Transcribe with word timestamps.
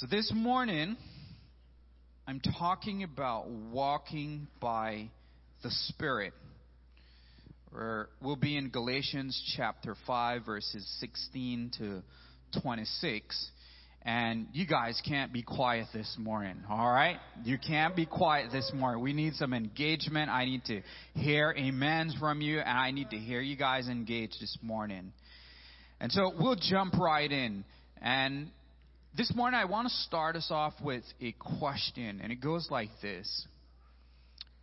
So 0.00 0.06
this 0.06 0.32
morning, 0.34 0.96
I'm 2.26 2.40
talking 2.58 3.02
about 3.02 3.50
walking 3.50 4.46
by 4.58 5.10
the 5.62 5.70
Spirit. 5.70 6.32
We're, 7.70 8.06
we'll 8.22 8.36
be 8.36 8.56
in 8.56 8.70
Galatians 8.70 9.38
chapter 9.58 9.94
5, 10.06 10.46
verses 10.46 10.90
16 11.00 11.72
to 11.76 12.02
26. 12.62 13.50
And 14.00 14.46
you 14.54 14.66
guys 14.66 14.98
can't 15.06 15.34
be 15.34 15.42
quiet 15.42 15.88
this 15.92 16.16
morning, 16.18 16.56
alright? 16.70 17.18
You 17.44 17.58
can't 17.58 17.94
be 17.94 18.06
quiet 18.06 18.52
this 18.52 18.72
morning. 18.74 19.04
We 19.04 19.12
need 19.12 19.34
some 19.34 19.52
engagement. 19.52 20.30
I 20.30 20.46
need 20.46 20.64
to 20.64 20.80
hear 21.12 21.54
amens 21.54 22.16
from 22.18 22.40
you, 22.40 22.60
and 22.60 22.78
I 22.78 22.90
need 22.90 23.10
to 23.10 23.18
hear 23.18 23.42
you 23.42 23.56
guys 23.58 23.86
engage 23.86 24.32
this 24.40 24.56
morning. 24.62 25.12
And 26.00 26.10
so 26.10 26.32
we'll 26.40 26.56
jump 26.56 26.94
right 26.96 27.30
in. 27.30 27.64
And 28.00 28.48
this 29.16 29.34
morning 29.34 29.58
I 29.58 29.64
want 29.64 29.88
to 29.88 29.94
start 29.94 30.36
us 30.36 30.48
off 30.50 30.74
with 30.82 31.02
a 31.20 31.32
question, 31.32 32.20
and 32.22 32.30
it 32.30 32.40
goes 32.40 32.68
like 32.70 32.90
this. 33.02 33.46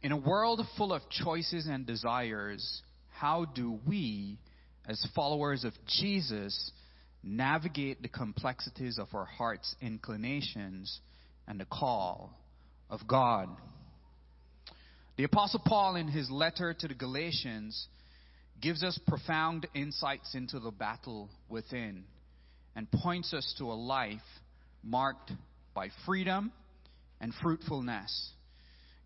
In 0.01 0.11
a 0.11 0.17
world 0.17 0.61
full 0.77 0.93
of 0.93 1.01
choices 1.09 1.67
and 1.67 1.85
desires, 1.85 2.81
how 3.11 3.45
do 3.45 3.79
we, 3.85 4.37
as 4.87 5.05
followers 5.13 5.65
of 5.65 5.73
Jesus, 5.99 6.71
navigate 7.23 8.01
the 8.01 8.07
complexities 8.07 8.97
of 8.97 9.07
our 9.13 9.25
heart's 9.25 9.75
inclinations 9.81 11.01
and 11.45 11.59
the 11.59 11.65
call 11.65 12.31
of 12.89 13.01
God? 13.05 13.49
The 15.17 15.25
Apostle 15.25 15.61
Paul, 15.65 15.97
in 15.97 16.07
his 16.07 16.29
letter 16.29 16.73
to 16.73 16.87
the 16.87 16.93
Galatians, 16.93 17.87
gives 18.61 18.81
us 18.81 18.97
profound 19.07 19.67
insights 19.73 20.35
into 20.35 20.59
the 20.59 20.71
battle 20.71 21.29
within 21.49 22.05
and 22.77 22.89
points 22.91 23.33
us 23.33 23.55
to 23.57 23.65
a 23.65 23.73
life 23.73 24.21
marked 24.83 25.31
by 25.73 25.89
freedom 26.05 26.51
and 27.19 27.33
fruitfulness. 27.41 28.31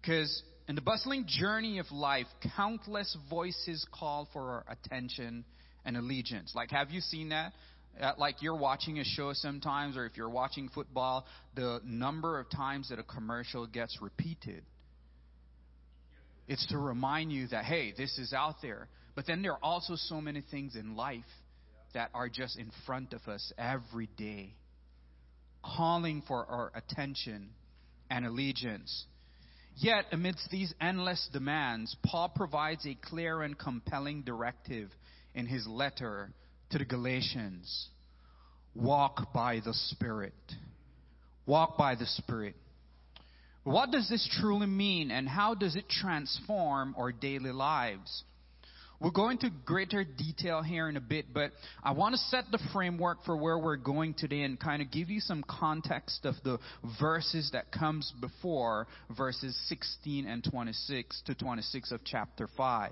Because 0.02 0.44
in 0.68 0.76
the 0.76 0.82
bustling 0.82 1.26
journey 1.26 1.80
of 1.80 1.90
life, 1.90 2.28
countless 2.58 3.18
voices 3.30 3.88
call 3.98 4.28
for 4.34 4.41
our 4.41 4.66
attention 4.68 5.46
and 5.86 5.96
allegiance. 5.96 6.52
Like, 6.54 6.72
have 6.72 6.91
you 6.91 7.00
seen 7.00 7.30
that? 7.30 7.54
Uh, 8.00 8.12
like 8.18 8.41
you're 8.41 8.58
watching 8.58 9.00
a 9.00 9.05
show 9.05 9.32
sometimes, 9.34 9.96
or 9.96 10.06
if 10.06 10.18
you're 10.18 10.30
watching 10.30 10.70
football, 10.70 11.26
the 11.56 11.80
number 11.85 12.40
of 12.40 12.50
times 12.50 12.90
that 12.90 13.00
a 13.00 13.04
commercial 13.04 13.66
gets 13.68 13.98
repeated. 14.02 14.63
It's 16.50 16.68
to 16.68 16.78
remind 16.78 17.32
you 17.32 17.48
that, 17.48 17.63
hey, 17.63 17.94
this 17.98 18.18
is 18.18 18.34
out 18.34 18.56
there. 18.62 18.90
But 19.16 19.28
then 19.28 19.41
there 19.41 19.54
are 19.54 19.63
also 19.63 19.96
so 19.96 20.20
many 20.20 20.44
things 20.52 20.76
in 20.76 20.98
life 20.98 21.24
that 21.94 22.10
are 22.14 22.30
just 22.30 22.58
in 22.58 22.72
front 22.86 23.14
of 23.14 23.28
us 23.28 23.52
every 23.58 24.10
day, 24.18 24.54
calling 25.64 26.24
for 26.28 26.46
our 26.46 26.72
attention 26.76 27.50
and 28.10 28.26
allegiance. 28.26 29.06
Yet, 29.78 30.06
amidst 30.12 30.50
these 30.50 30.74
endless 30.82 31.30
demands, 31.32 31.96
Paul 32.06 32.30
provides 32.30 32.86
a 32.86 32.98
clear 33.02 33.42
and 33.42 33.58
compelling 33.58 34.24
directive 34.24 34.90
in 35.34 35.46
his 35.48 35.66
letter 35.66 36.32
to 36.72 36.78
the 36.78 36.86
Galatians 36.86 37.90
walk 38.76 39.34
by 39.34 39.60
the 39.64 39.74
Spirit. 39.74 40.34
Walk 41.46 41.78
by 41.78 41.96
the 41.96 42.06
Spirit. 42.06 42.56
What 43.64 43.92
does 43.92 44.10
this 44.10 44.28
truly 44.40 44.68
mean, 44.68 45.12
and 45.12 45.28
how 45.28 45.54
does 45.54 45.76
it 45.76 45.88
transform 45.90 46.96
our 46.98 47.12
daily 47.12 47.52
lives? 47.52 48.24
We'll 49.02 49.10
go 49.10 49.32
into 49.32 49.49
greater 49.66 50.04
detail 50.04 50.62
here 50.62 50.88
in 50.88 50.96
a 50.96 51.02
bit, 51.02 51.34
but 51.34 51.54
I 51.84 51.91
want 51.91 52.13
to 52.13 52.20
set 52.20 52.46
the 52.52 52.60
framework 52.71 53.26
for 53.26 53.35
where 53.35 53.57
we're 53.57 53.76
going 53.77 54.13
today 54.13 54.44
and 54.44 54.60
kind 54.60 54.80
of 54.80 54.91
give 54.91 55.10
you 55.10 55.20
some 55.20 55.44
context 55.49 56.24
of 56.24 56.35
the 56.44 56.60
verses 56.99 57.49
that 57.54 57.72
comes 57.72 58.13
before 58.22 58.85
verses 59.18 59.60
16 59.70 60.27
and 60.27 60.44
26 60.44 61.24
to 61.26 61.34
26 61.34 61.91
of 61.91 62.02
chapter 62.05 62.48
5. 62.55 62.91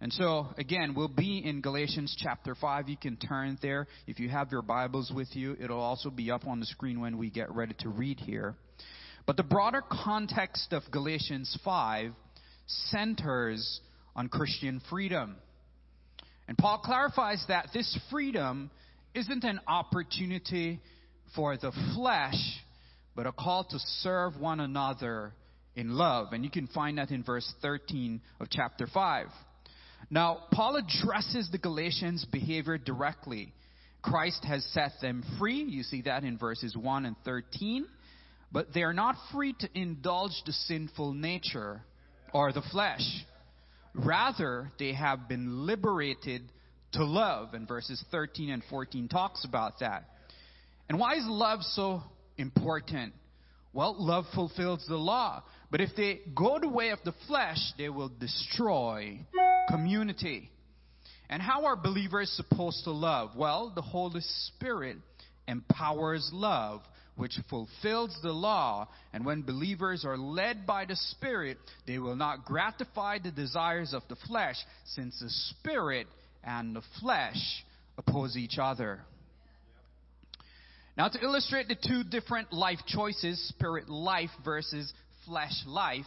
And 0.00 0.12
so, 0.12 0.46
again, 0.56 0.94
we'll 0.94 1.08
be 1.08 1.42
in 1.44 1.60
Galatians 1.60 2.16
chapter 2.16 2.54
5. 2.54 2.88
You 2.88 2.96
can 2.96 3.16
turn 3.16 3.58
there. 3.60 3.88
If 4.06 4.20
you 4.20 4.28
have 4.28 4.52
your 4.52 4.62
Bibles 4.62 5.10
with 5.12 5.34
you, 5.34 5.56
it'll 5.60 5.80
also 5.80 6.10
be 6.10 6.30
up 6.30 6.46
on 6.46 6.60
the 6.60 6.66
screen 6.66 7.00
when 7.00 7.18
we 7.18 7.30
get 7.30 7.52
ready 7.52 7.74
to 7.80 7.88
read 7.88 8.20
here. 8.20 8.54
But 9.26 9.36
the 9.36 9.42
broader 9.42 9.82
context 9.90 10.72
of 10.72 10.84
Galatians 10.92 11.58
5 11.64 12.12
centers 12.66 13.80
on 14.20 14.28
Christian 14.28 14.82
freedom. 14.90 15.34
And 16.46 16.58
Paul 16.58 16.82
clarifies 16.84 17.42
that 17.48 17.68
this 17.72 17.98
freedom 18.10 18.70
isn't 19.14 19.44
an 19.44 19.60
opportunity 19.66 20.78
for 21.34 21.56
the 21.56 21.72
flesh, 21.94 22.36
but 23.16 23.26
a 23.26 23.32
call 23.32 23.64
to 23.64 23.78
serve 24.02 24.38
one 24.38 24.60
another 24.60 25.32
in 25.74 25.92
love. 25.94 26.34
And 26.34 26.44
you 26.44 26.50
can 26.50 26.66
find 26.66 26.98
that 26.98 27.10
in 27.10 27.22
verse 27.22 27.50
13 27.62 28.20
of 28.40 28.48
chapter 28.50 28.86
5. 28.86 29.28
Now, 30.10 30.40
Paul 30.52 30.76
addresses 30.76 31.48
the 31.50 31.56
Galatians' 31.58 32.26
behavior 32.30 32.76
directly. 32.76 33.54
Christ 34.02 34.44
has 34.44 34.62
set 34.74 34.92
them 35.00 35.24
free. 35.38 35.62
You 35.62 35.82
see 35.82 36.02
that 36.02 36.24
in 36.24 36.36
verses 36.36 36.76
1 36.76 37.06
and 37.06 37.16
13. 37.24 37.86
But 38.52 38.74
they 38.74 38.82
are 38.82 38.92
not 38.92 39.16
free 39.32 39.54
to 39.60 39.68
indulge 39.74 40.42
the 40.44 40.52
sinful 40.52 41.14
nature 41.14 41.80
or 42.34 42.52
the 42.52 42.62
flesh. 42.70 43.00
Rather, 43.94 44.70
they 44.78 44.92
have 44.92 45.28
been 45.28 45.66
liberated 45.66 46.42
to 46.92 47.04
love. 47.04 47.54
And 47.54 47.66
verses 47.66 48.02
13 48.10 48.50
and 48.50 48.62
14 48.70 49.08
talks 49.08 49.44
about 49.44 49.80
that. 49.80 50.04
And 50.88 50.98
why 50.98 51.14
is 51.14 51.24
love 51.26 51.60
so 51.62 52.02
important? 52.36 53.12
Well, 53.72 53.94
love 53.98 54.24
fulfills 54.34 54.84
the 54.88 54.96
law. 54.96 55.42
But 55.70 55.80
if 55.80 55.90
they 55.96 56.20
go 56.34 56.58
the 56.58 56.68
way 56.68 56.90
of 56.90 56.98
the 57.04 57.14
flesh, 57.28 57.58
they 57.78 57.88
will 57.88 58.08
destroy 58.08 59.20
community. 59.68 60.50
And 61.28 61.40
how 61.40 61.66
are 61.66 61.76
believers 61.76 62.32
supposed 62.36 62.82
to 62.84 62.90
love? 62.90 63.36
Well, 63.36 63.72
the 63.74 63.82
Holy 63.82 64.20
Spirit 64.20 64.96
empowers 65.46 66.28
love 66.32 66.80
which 67.20 67.38
fulfills 67.50 68.16
the 68.22 68.32
law. 68.32 68.88
And 69.12 69.26
when 69.26 69.42
believers 69.42 70.06
are 70.06 70.16
led 70.16 70.66
by 70.66 70.86
the 70.86 70.96
Spirit, 70.96 71.58
they 71.86 71.98
will 71.98 72.16
not 72.16 72.46
gratify 72.46 73.18
the 73.18 73.30
desires 73.30 73.92
of 73.92 74.02
the 74.08 74.16
flesh, 74.26 74.56
since 74.86 75.20
the 75.20 75.28
Spirit 75.28 76.06
and 76.42 76.74
the 76.74 76.82
flesh 76.98 77.36
oppose 77.98 78.38
each 78.38 78.56
other. 78.58 79.00
Now, 80.96 81.08
to 81.08 81.22
illustrate 81.22 81.68
the 81.68 81.76
two 81.76 82.04
different 82.04 82.54
life 82.54 82.80
choices, 82.86 83.48
spirit 83.48 83.90
life 83.90 84.30
versus 84.42 84.90
flesh 85.26 85.52
life, 85.66 86.06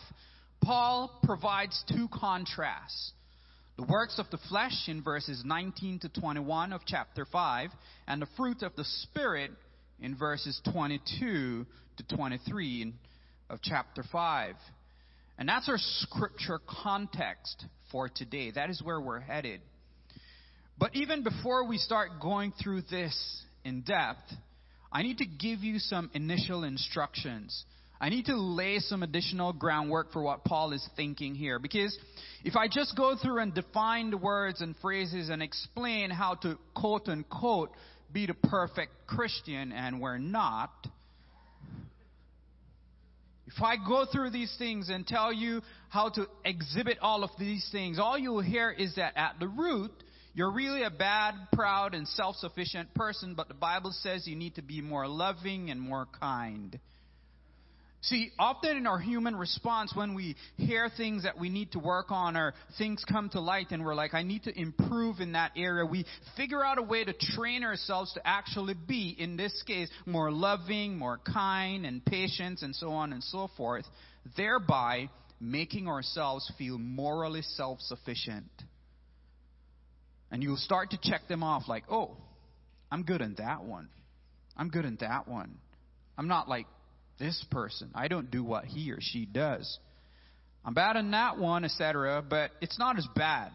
Paul 0.62 1.12
provides 1.23 1.84
two 1.88 2.07
contrasts. 2.12 3.12
The 3.78 3.85
works 3.85 4.19
of 4.19 4.29
the 4.31 4.40
flesh 4.50 4.88
in 4.88 5.03
verses 5.03 5.44
19 5.46 6.00
to 6.00 6.09
21 6.09 6.73
of 6.73 6.81
chapter 6.85 7.25
5, 7.25 7.69
and 8.07 8.22
the 8.22 8.28
fruit 8.35 8.62
of 8.63 8.75
the 8.75 8.84
Spirit 8.84 9.52
in 10.03 10.16
verses 10.16 10.59
22 10.72 11.66
to 11.97 12.16
23 12.16 12.94
of 13.50 13.59
chapter 13.64 14.03
5. 14.12 14.56
And 15.40 15.50
that's 15.50 15.68
our 15.69 15.78
scripture 15.80 16.59
context 16.84 17.66
for 17.91 18.09
today. 18.14 18.52
That 18.52 18.69
is 18.69 18.81
where 18.84 19.00
we're 19.00 19.22
headed. 19.22 19.62
But 20.78 20.96
even 20.96 21.24
before 21.24 21.66
we 21.68 21.78
start 21.78 22.19
going 22.22 22.53
through 22.62 22.81
this 22.91 23.44
in 23.64 23.81
depth, 23.81 24.31
I 24.91 25.03
need 25.03 25.19
to 25.19 25.25
give 25.25 25.59
you 25.59 25.80
some 25.80 26.12
initial 26.14 26.64
instructions. 26.66 27.64
I 28.02 28.09
need 28.09 28.25
to 28.25 28.35
lay 28.35 28.80
some 28.80 29.02
additional 29.02 29.53
groundwork 29.53 30.12
for 30.12 30.22
what 30.22 30.44
Paul 30.44 30.74
is 30.74 30.85
thinking 30.97 31.35
here. 31.35 31.58
Because 31.58 31.97
if 32.44 32.58
I 32.58 32.68
just 32.68 32.97
go 32.97 33.16
through 33.16 33.40
and 33.40 33.53
define 33.53 34.12
the 34.12 34.18
words 34.18 34.59
and 34.59 34.75
phrases 34.81 35.30
and 35.30 35.41
explain 35.41 36.09
how 36.09 36.35
to 36.35 36.58
quote 36.75 37.08
unquote 37.08 37.72
be 38.13 38.28
the 38.28 38.34
perfect 38.34 38.91
Christian 39.07 39.72
and 39.72 40.00
we're 40.00 40.18
not. 40.18 40.72
If 43.47 43.61
I 43.61 43.76
go 43.76 44.05
through 44.11 44.32
these 44.32 44.53
things 44.58 44.90
and 44.90 45.05
tell 45.05 45.34
you 45.34 45.61
how 45.90 46.09
to 46.09 46.28
exhibit 46.46 46.97
all 47.02 47.23
of 47.23 47.32
these 47.38 47.67
things, 47.72 47.99
all 47.99 48.17
you'll 48.17 48.41
hear 48.41 48.72
is 48.72 48.96
that 48.96 49.14
at 49.17 49.35
the 49.40 49.47
root, 49.47 49.91
you're 50.34 50.52
really 50.52 50.84
a 50.84 50.90
bad, 50.90 51.35
proud, 51.52 51.93
and 51.93 52.08
self 52.08 52.35
sufficient 52.38 52.93
person, 52.96 53.35
but 53.35 53.47
the 53.47 53.53
Bible 53.53 53.91
says 53.91 54.26
you 54.26 54.35
need 54.35 54.55
to 54.55 54.64
be 54.64 54.82
more 54.82 55.08
loving 55.08 55.70
and 55.70 55.79
more 55.79 56.08
kind. 56.20 56.79
See, 58.03 58.34
often 58.38 58.76
in 58.76 58.85
our 58.85 59.00
human 59.00 59.34
response, 59.34 59.94
when 59.96 60.14
we 60.14 60.35
hear 60.58 60.90
things 60.97 61.23
that 61.23 61.40
we 61.40 61.47
need 61.47 61.72
to 61.72 61.79
work 61.79 62.11
on 62.11 62.35
or 62.35 62.53
things 62.78 63.02
come 63.09 63.29
to 63.29 63.40
light 63.40 63.67
and 63.72 63.85
we're 63.85 63.96
like, 63.96 64.14
I 64.14 64.23
need 64.23 64.44
to 64.44 64.59
improve 64.59 65.22
in 65.22 65.32
that 65.34 65.53
area, 65.55 65.85
we 65.85 66.05
figure 66.35 66.66
out 66.66 66.78
a 66.78 66.82
way 66.82 67.05
to 67.05 67.14
train 67.14 67.64
ourselves 67.64 68.14
to 68.16 68.28
actually 68.28 68.73
be, 68.73 69.16
in 69.17 69.38
this 69.38 69.64
case, 69.66 69.90
more 70.05 70.34
loving, 70.34 70.97
more 70.97 71.17
kind, 71.34 71.85
and 71.85 72.03
patient, 72.03 72.61
and 72.61 72.76
so 72.76 72.90
on 72.90 73.14
and 73.14 73.23
so 73.23 73.50
forth, 73.55 73.85
thereby 74.35 75.09
making 75.40 75.88
ourselves 75.88 76.52
feel 76.58 76.78
morally 76.78 77.41
self 77.41 77.79
sufficient. 77.79 78.52
And 80.29 80.44
you'll 80.44 80.58
start 80.58 80.91
to 80.91 81.00
check 81.02 81.29
them 81.29 81.41
off 81.41 81.70
like, 81.70 81.85
oh, 81.90 82.17
I'm 82.91 83.03
good 83.03 83.22
in 83.22 83.35
that 83.38 83.64
one. 83.64 83.88
I'm 84.58 84.67
good 84.67 84.84
in 84.84 84.97
that 85.00 85.26
one. 85.26 85.55
I'm 86.17 86.28
not 86.28 86.50
like 86.50 86.67
this 87.23 87.43
person. 87.49 87.90
I 87.96 88.09
don't 88.09 88.29
do 88.29 88.43
what 88.43 88.66
he 88.66 88.91
or 88.91 88.97
she 88.99 89.25
does. 89.25 89.79
I'm 90.66 90.73
bad 90.73 90.97
in 90.97 91.11
that 91.11 91.37
one, 91.37 91.64
etc., 91.64 92.22
but 92.22 92.52
it's 92.59 92.78
not 92.78 92.97
as 92.97 93.08
bad. 93.16 93.52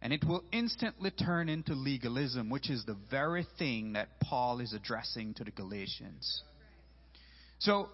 And 0.00 0.10
it 0.14 0.24
will 0.26 0.42
instantly 0.50 1.10
turn 1.10 1.50
into 1.50 1.74
legalism, 1.74 2.48
which 2.48 2.70
is 2.70 2.82
the 2.86 2.96
very 3.10 3.46
thing 3.58 3.92
that 3.92 4.08
Paul 4.20 4.60
is 4.60 4.72
addressing 4.72 5.34
to 5.34 5.44
the 5.44 5.50
Galatians. 5.50 6.42
So, 7.58 7.90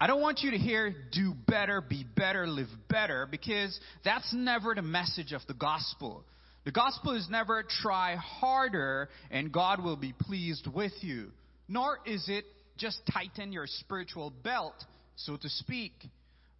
I 0.00 0.06
don't 0.06 0.20
want 0.20 0.40
you 0.42 0.52
to 0.52 0.58
hear 0.58 0.94
do 1.10 1.34
better, 1.34 1.80
be 1.80 2.04
better, 2.16 2.46
live 2.46 2.68
better, 2.88 3.26
because 3.28 3.78
that's 4.04 4.32
never 4.32 4.72
the 4.76 4.82
message 4.82 5.32
of 5.32 5.40
the 5.48 5.54
gospel. 5.54 6.24
The 6.64 6.72
gospel 6.72 7.16
is 7.16 7.28
never 7.28 7.64
try 7.82 8.14
harder 8.14 9.08
and 9.32 9.50
God 9.50 9.82
will 9.82 9.96
be 9.96 10.12
pleased 10.12 10.68
with 10.72 10.92
you. 11.00 11.32
Nor 11.68 11.98
is 12.06 12.28
it 12.28 12.44
just 12.76 13.00
tighten 13.12 13.52
your 13.52 13.66
spiritual 13.66 14.30
belt, 14.30 14.74
so 15.16 15.36
to 15.36 15.48
speak. 15.48 15.92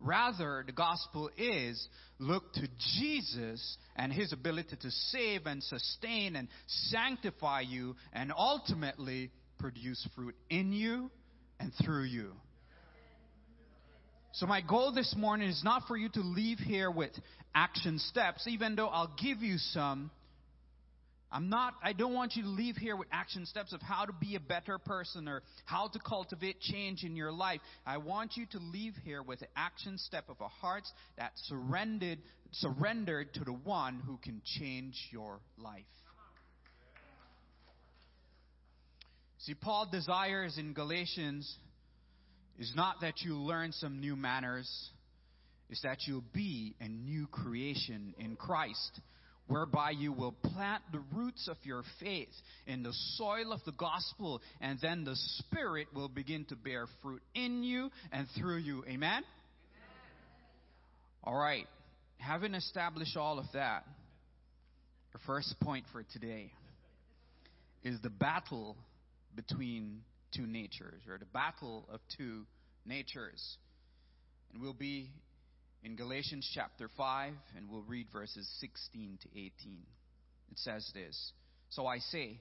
Rather, 0.00 0.62
the 0.66 0.72
gospel 0.72 1.30
is 1.38 1.88
look 2.18 2.52
to 2.54 2.68
Jesus 2.98 3.78
and 3.96 4.12
his 4.12 4.32
ability 4.32 4.76
to 4.82 4.90
save 4.90 5.46
and 5.46 5.62
sustain 5.62 6.36
and 6.36 6.48
sanctify 6.66 7.60
you 7.60 7.96
and 8.12 8.32
ultimately 8.36 9.30
produce 9.58 10.06
fruit 10.14 10.34
in 10.50 10.72
you 10.72 11.10
and 11.58 11.72
through 11.82 12.04
you. 12.04 12.32
So, 14.32 14.46
my 14.46 14.60
goal 14.60 14.92
this 14.92 15.14
morning 15.16 15.48
is 15.48 15.62
not 15.64 15.86
for 15.86 15.96
you 15.96 16.08
to 16.10 16.20
leave 16.20 16.58
here 16.58 16.90
with 16.90 17.12
action 17.54 17.98
steps, 17.98 18.46
even 18.48 18.74
though 18.74 18.88
I'll 18.88 19.14
give 19.22 19.42
you 19.42 19.58
some. 19.58 20.10
I'm 21.34 21.48
not, 21.48 21.74
I 21.82 21.92
don't 21.92 22.14
want 22.14 22.36
you 22.36 22.44
to 22.44 22.48
leave 22.48 22.76
here 22.76 22.94
with 22.94 23.08
action 23.10 23.44
steps 23.44 23.72
of 23.72 23.82
how 23.82 24.04
to 24.04 24.12
be 24.12 24.36
a 24.36 24.40
better 24.40 24.78
person 24.78 25.26
or 25.26 25.42
how 25.64 25.88
to 25.88 25.98
cultivate 25.98 26.60
change 26.60 27.02
in 27.02 27.16
your 27.16 27.32
life. 27.32 27.60
I 27.84 27.96
want 27.96 28.36
you 28.36 28.46
to 28.52 28.58
leave 28.58 28.94
here 29.04 29.20
with 29.20 29.40
the 29.40 29.48
action 29.56 29.98
step 29.98 30.26
of 30.28 30.36
a 30.40 30.46
heart 30.46 30.84
that 31.18 31.32
surrendered, 31.48 32.20
surrendered 32.52 33.34
to 33.34 33.44
the 33.44 33.52
one 33.52 34.00
who 34.06 34.16
can 34.22 34.42
change 34.44 34.94
your 35.10 35.40
life. 35.58 35.82
See, 39.38 39.54
Paul 39.54 39.88
desires 39.90 40.56
in 40.56 40.72
Galatians 40.72 41.52
is 42.60 42.72
not 42.76 43.00
that 43.00 43.22
you 43.22 43.34
learn 43.34 43.72
some 43.72 43.98
new 43.98 44.14
manners, 44.14 44.70
it's 45.68 45.82
that 45.82 45.98
you'll 46.06 46.22
be 46.32 46.76
a 46.80 46.86
new 46.86 47.26
creation 47.26 48.14
in 48.20 48.36
Christ 48.36 49.00
whereby 49.46 49.90
you 49.90 50.12
will 50.12 50.32
plant 50.32 50.82
the 50.92 51.02
roots 51.14 51.48
of 51.48 51.56
your 51.64 51.82
faith 52.00 52.32
in 52.66 52.82
the 52.82 52.92
soil 53.16 53.52
of 53.52 53.60
the 53.66 53.72
gospel, 53.72 54.40
and 54.60 54.78
then 54.80 55.04
the 55.04 55.16
Spirit 55.16 55.88
will 55.94 56.08
begin 56.08 56.44
to 56.46 56.56
bear 56.56 56.86
fruit 57.02 57.22
in 57.34 57.62
you 57.62 57.90
and 58.12 58.26
through 58.38 58.56
you. 58.56 58.82
Amen? 58.84 58.94
Amen. 58.94 59.24
All 61.24 61.36
right. 61.36 61.66
Having 62.18 62.54
established 62.54 63.16
all 63.16 63.38
of 63.38 63.46
that, 63.52 63.84
our 65.14 65.20
first 65.26 65.54
point 65.60 65.84
for 65.92 66.02
today 66.12 66.50
is 67.82 68.00
the 68.02 68.10
battle 68.10 68.76
between 69.36 70.00
two 70.34 70.46
natures, 70.46 71.02
or 71.08 71.18
the 71.18 71.26
battle 71.26 71.86
of 71.92 72.00
two 72.16 72.44
natures. 72.86 73.58
And 74.52 74.62
we'll 74.62 74.72
be 74.72 75.10
in 75.84 75.96
Galatians 75.96 76.50
chapter 76.54 76.88
5, 76.96 77.34
and 77.56 77.68
we'll 77.68 77.82
read 77.82 78.06
verses 78.10 78.48
16 78.60 79.18
to 79.22 79.28
18. 79.38 79.52
It 80.50 80.58
says 80.58 80.90
this 80.94 81.32
So 81.68 81.86
I 81.86 81.98
say, 81.98 82.40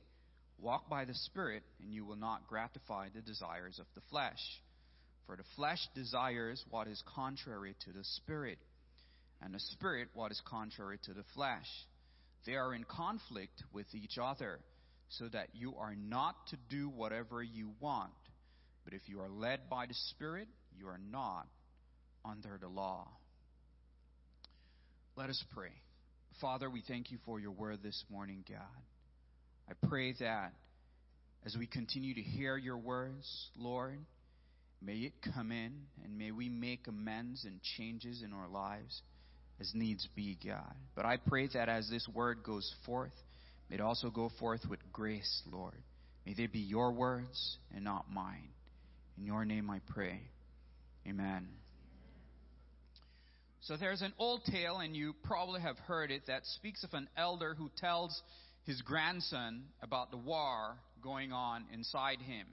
walk 0.57 0.89
by 0.89 1.03
the 1.03 1.13
Spirit, 1.13 1.63
and 1.81 1.93
you 1.93 2.05
will 2.05 2.15
not 2.15 2.47
gratify 2.47 3.09
the 3.13 3.21
desires 3.21 3.79
of 3.79 3.85
the 3.95 4.01
flesh. 4.09 4.39
For 5.27 5.35
the 5.35 5.43
flesh 5.57 5.79
desires 5.93 6.63
what 6.69 6.87
is 6.87 7.03
contrary 7.13 7.75
to 7.85 7.91
the 7.91 8.03
Spirit, 8.15 8.59
and 9.41 9.53
the 9.53 9.59
Spirit 9.59 10.07
what 10.13 10.31
is 10.31 10.41
contrary 10.45 10.99
to 11.03 11.13
the 11.13 11.25
flesh. 11.35 11.67
They 12.45 12.55
are 12.55 12.73
in 12.73 12.85
conflict 12.85 13.61
with 13.73 13.87
each 13.93 14.17
other, 14.21 14.59
so 15.09 15.27
that 15.29 15.49
you 15.53 15.75
are 15.79 15.95
not 15.95 16.35
to 16.47 16.57
do 16.69 16.87
whatever 16.87 17.43
you 17.43 17.71
want. 17.81 18.11
But 18.85 18.93
if 18.93 19.01
you 19.07 19.19
are 19.19 19.29
led 19.29 19.69
by 19.69 19.85
the 19.85 19.93
Spirit, 20.11 20.47
you 20.77 20.87
are 20.87 20.99
not 21.11 21.47
under 22.25 22.57
the 22.59 22.69
law. 22.69 23.07
Let 25.15 25.29
us 25.29 25.43
pray. 25.53 25.69
Father, 26.41 26.69
we 26.71 26.81
thank 26.87 27.11
you 27.11 27.19
for 27.23 27.39
your 27.39 27.51
word 27.51 27.79
this 27.83 28.03
morning, 28.09 28.43
God. 28.49 28.59
I 29.69 29.87
pray 29.87 30.13
that 30.19 30.53
as 31.45 31.55
we 31.55 31.67
continue 31.67 32.15
to 32.15 32.21
hear 32.21 32.57
your 32.57 32.79
words, 32.79 33.49
Lord, 33.55 33.99
may 34.81 34.93
it 34.93 35.13
come 35.35 35.51
in 35.51 35.73
and 36.03 36.17
may 36.17 36.31
we 36.31 36.49
make 36.49 36.87
amends 36.87 37.45
and 37.45 37.59
changes 37.77 38.23
in 38.23 38.33
our 38.33 38.47
lives 38.47 39.03
as 39.59 39.71
needs 39.75 40.07
be, 40.15 40.35
God. 40.43 40.73
But 40.95 41.05
I 41.05 41.17
pray 41.17 41.47
that 41.53 41.69
as 41.69 41.87
this 41.91 42.07
word 42.11 42.39
goes 42.43 42.73
forth, 42.83 43.13
may 43.69 43.75
it 43.75 43.81
also 43.81 44.09
go 44.09 44.31
forth 44.39 44.61
with 44.67 44.79
grace, 44.91 45.43
Lord. 45.51 45.83
May 46.25 46.33
they 46.33 46.47
be 46.47 46.59
your 46.59 46.91
words 46.91 47.57
and 47.75 47.83
not 47.83 48.11
mine. 48.11 48.49
In 49.19 49.25
your 49.25 49.45
name 49.45 49.69
I 49.69 49.79
pray. 49.93 50.21
Amen. 51.07 51.47
So 53.63 53.77
there's 53.77 54.01
an 54.01 54.11
old 54.19 54.43
tale, 54.43 54.79
and 54.79 54.93
you 54.93 55.15
probably 55.23 55.61
have 55.61 55.77
heard 55.77 56.11
it, 56.11 56.23
that 56.27 56.45
speaks 56.45 56.83
of 56.83 56.93
an 56.93 57.07
elder 57.15 57.55
who 57.57 57.71
tells 57.77 58.21
his 58.65 58.81
grandson 58.81 59.63
about 59.81 60.11
the 60.11 60.17
war 60.17 60.75
going 61.01 61.31
on 61.31 61.63
inside 61.73 62.19
him. 62.19 62.45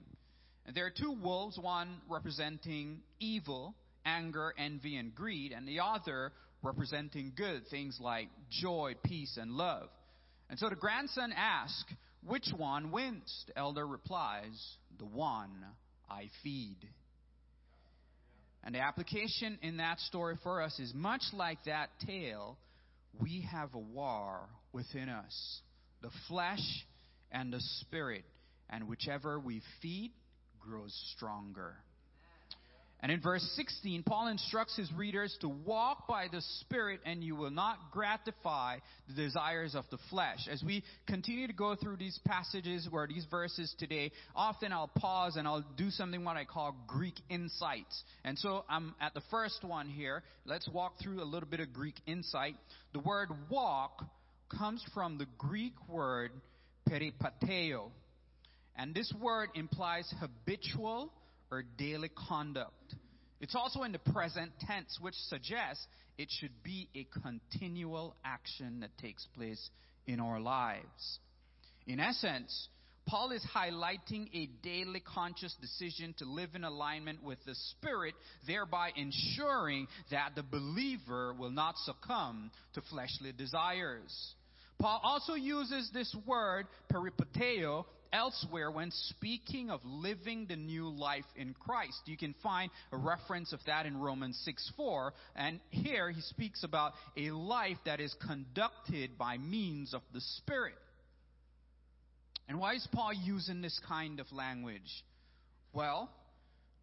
And 0.65 0.73
there 0.73 0.85
are 0.85 0.93
two 0.97 1.11
wolves, 1.11 1.59
one 1.59 1.97
representing 2.09 3.01
evil, 3.19 3.75
anger, 4.05 4.53
envy, 4.57 4.95
and 4.95 5.13
greed, 5.13 5.51
and 5.51 5.67
the 5.67 5.81
other 5.81 6.31
representing 6.63 7.33
good, 7.35 7.67
things 7.69 7.97
like 7.99 8.29
joy, 8.49 8.93
peace, 9.03 9.37
and 9.39 9.51
love. 9.51 9.89
And 10.49 10.57
so 10.57 10.69
the 10.69 10.75
grandson 10.77 11.33
asks, 11.35 11.93
Which 12.25 12.47
one 12.55 12.89
wins? 12.89 13.43
The 13.47 13.59
elder 13.59 13.85
replies, 13.85 14.77
The 14.97 15.05
one 15.05 15.65
I 16.09 16.29
feed. 16.41 16.77
And 18.63 18.75
the 18.75 18.79
application 18.79 19.57
in 19.61 19.77
that 19.77 19.99
story 20.01 20.37
for 20.43 20.61
us 20.61 20.79
is 20.79 20.93
much 20.93 21.23
like 21.33 21.63
that 21.65 21.89
tale, 22.05 22.57
we 23.19 23.47
have 23.51 23.73
a 23.73 23.79
war 23.79 24.47
within 24.71 25.09
us 25.09 25.61
the 26.01 26.11
flesh 26.27 26.85
and 27.31 27.53
the 27.53 27.59
spirit. 27.79 28.23
And 28.69 28.87
whichever 28.87 29.39
we 29.39 29.61
feed 29.81 30.11
grows 30.59 30.93
stronger. 31.15 31.75
And 33.03 33.11
in 33.11 33.19
verse 33.19 33.41
16, 33.55 34.03
Paul 34.03 34.27
instructs 34.27 34.77
his 34.77 34.91
readers 34.93 35.35
to 35.41 35.49
walk 35.49 36.07
by 36.07 36.27
the 36.31 36.41
Spirit 36.59 36.99
and 37.03 37.23
you 37.23 37.35
will 37.35 37.49
not 37.49 37.77
gratify 37.91 38.77
the 39.07 39.15
desires 39.15 39.73
of 39.73 39.85
the 39.89 39.97
flesh. 40.11 40.47
As 40.51 40.61
we 40.61 40.83
continue 41.07 41.47
to 41.47 41.53
go 41.53 41.75
through 41.75 41.97
these 41.97 42.19
passages 42.27 42.87
or 42.91 43.07
these 43.07 43.25
verses 43.31 43.73
today, 43.79 44.11
often 44.35 44.71
I'll 44.71 44.91
pause 44.95 45.35
and 45.35 45.47
I'll 45.47 45.65
do 45.77 45.89
something 45.89 46.23
what 46.23 46.37
I 46.37 46.45
call 46.45 46.75
Greek 46.85 47.15
insights. 47.27 48.03
And 48.23 48.37
so 48.37 48.65
I'm 48.69 48.93
at 49.01 49.15
the 49.15 49.21
first 49.31 49.63
one 49.63 49.89
here. 49.89 50.21
Let's 50.45 50.69
walk 50.69 50.93
through 51.01 51.23
a 51.23 51.25
little 51.25 51.49
bit 51.49 51.59
of 51.59 51.73
Greek 51.73 51.95
insight. 52.05 52.55
The 52.93 52.99
word 52.99 53.29
walk 53.49 54.05
comes 54.55 54.83
from 54.93 55.17
the 55.17 55.27
Greek 55.39 55.73
word 55.89 56.31
peripateo. 56.87 57.89
And 58.75 58.93
this 58.93 59.11
word 59.19 59.49
implies 59.55 60.11
habitual 60.19 61.11
or 61.51 61.63
daily 61.77 62.09
conduct. 62.29 62.95
It's 63.39 63.55
also 63.55 63.83
in 63.83 63.91
the 63.91 63.99
present 63.99 64.51
tense, 64.65 64.97
which 65.01 65.15
suggests 65.27 65.85
it 66.17 66.29
should 66.39 66.63
be 66.63 66.87
a 66.95 67.07
continual 67.21 68.15
action 68.23 68.81
that 68.81 68.97
takes 68.97 69.27
place 69.35 69.69
in 70.05 70.19
our 70.19 70.39
lives. 70.39 71.19
In 71.87 71.99
essence, 71.99 72.69
Paul 73.07 73.31
is 73.31 73.45
highlighting 73.53 74.29
a 74.33 74.47
daily 74.63 75.01
conscious 75.01 75.55
decision 75.59 76.13
to 76.19 76.25
live 76.25 76.51
in 76.53 76.63
alignment 76.63 77.23
with 77.23 77.39
the 77.45 77.55
Spirit, 77.55 78.13
thereby 78.45 78.91
ensuring 78.95 79.87
that 80.11 80.35
the 80.35 80.43
believer 80.43 81.33
will 81.33 81.49
not 81.49 81.75
succumb 81.79 82.51
to 82.75 82.81
fleshly 82.89 83.31
desires. 83.31 84.35
Paul 84.79 85.01
also 85.03 85.33
uses 85.33 85.89
this 85.93 86.15
word, 86.25 86.67
peripateo, 86.91 87.85
elsewhere 88.13 88.71
when 88.71 88.91
speaking 88.91 89.69
of 89.69 89.79
living 89.83 90.45
the 90.47 90.55
new 90.55 90.89
life 90.89 91.25
in 91.35 91.53
Christ. 91.53 92.01
You 92.05 92.17
can 92.17 92.35
find 92.43 92.71
a 92.91 92.97
reference 92.97 93.53
of 93.53 93.59
that 93.67 93.85
in 93.85 93.97
Romans 93.97 94.39
6 94.45 94.71
4. 94.75 95.13
And 95.35 95.59
here 95.69 96.09
he 96.11 96.21
speaks 96.21 96.63
about 96.63 96.93
a 97.17 97.31
life 97.31 97.77
that 97.85 97.99
is 97.99 98.15
conducted 98.25 99.17
by 99.17 99.37
means 99.37 99.93
of 99.93 100.01
the 100.13 100.21
Spirit. 100.37 100.75
And 102.47 102.59
why 102.59 102.73
is 102.73 102.87
Paul 102.91 103.13
using 103.13 103.61
this 103.61 103.79
kind 103.87 104.19
of 104.19 104.31
language? 104.31 105.05
Well, 105.73 106.09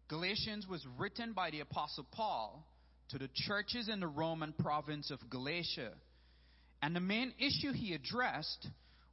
Galatians 0.07 0.65
was 0.67 0.85
written 0.97 1.33
by 1.33 1.51
the 1.51 1.59
Apostle 1.59 2.07
Paul 2.11 2.65
to 3.09 3.19
the 3.19 3.29
churches 3.33 3.87
in 3.87 3.99
the 3.99 4.07
Roman 4.07 4.53
province 4.53 5.11
of 5.11 5.19
Galatia. 5.29 5.91
And 6.81 6.95
the 6.95 6.99
main 6.99 7.33
issue 7.37 7.73
he 7.73 7.93
addressed 7.93 8.67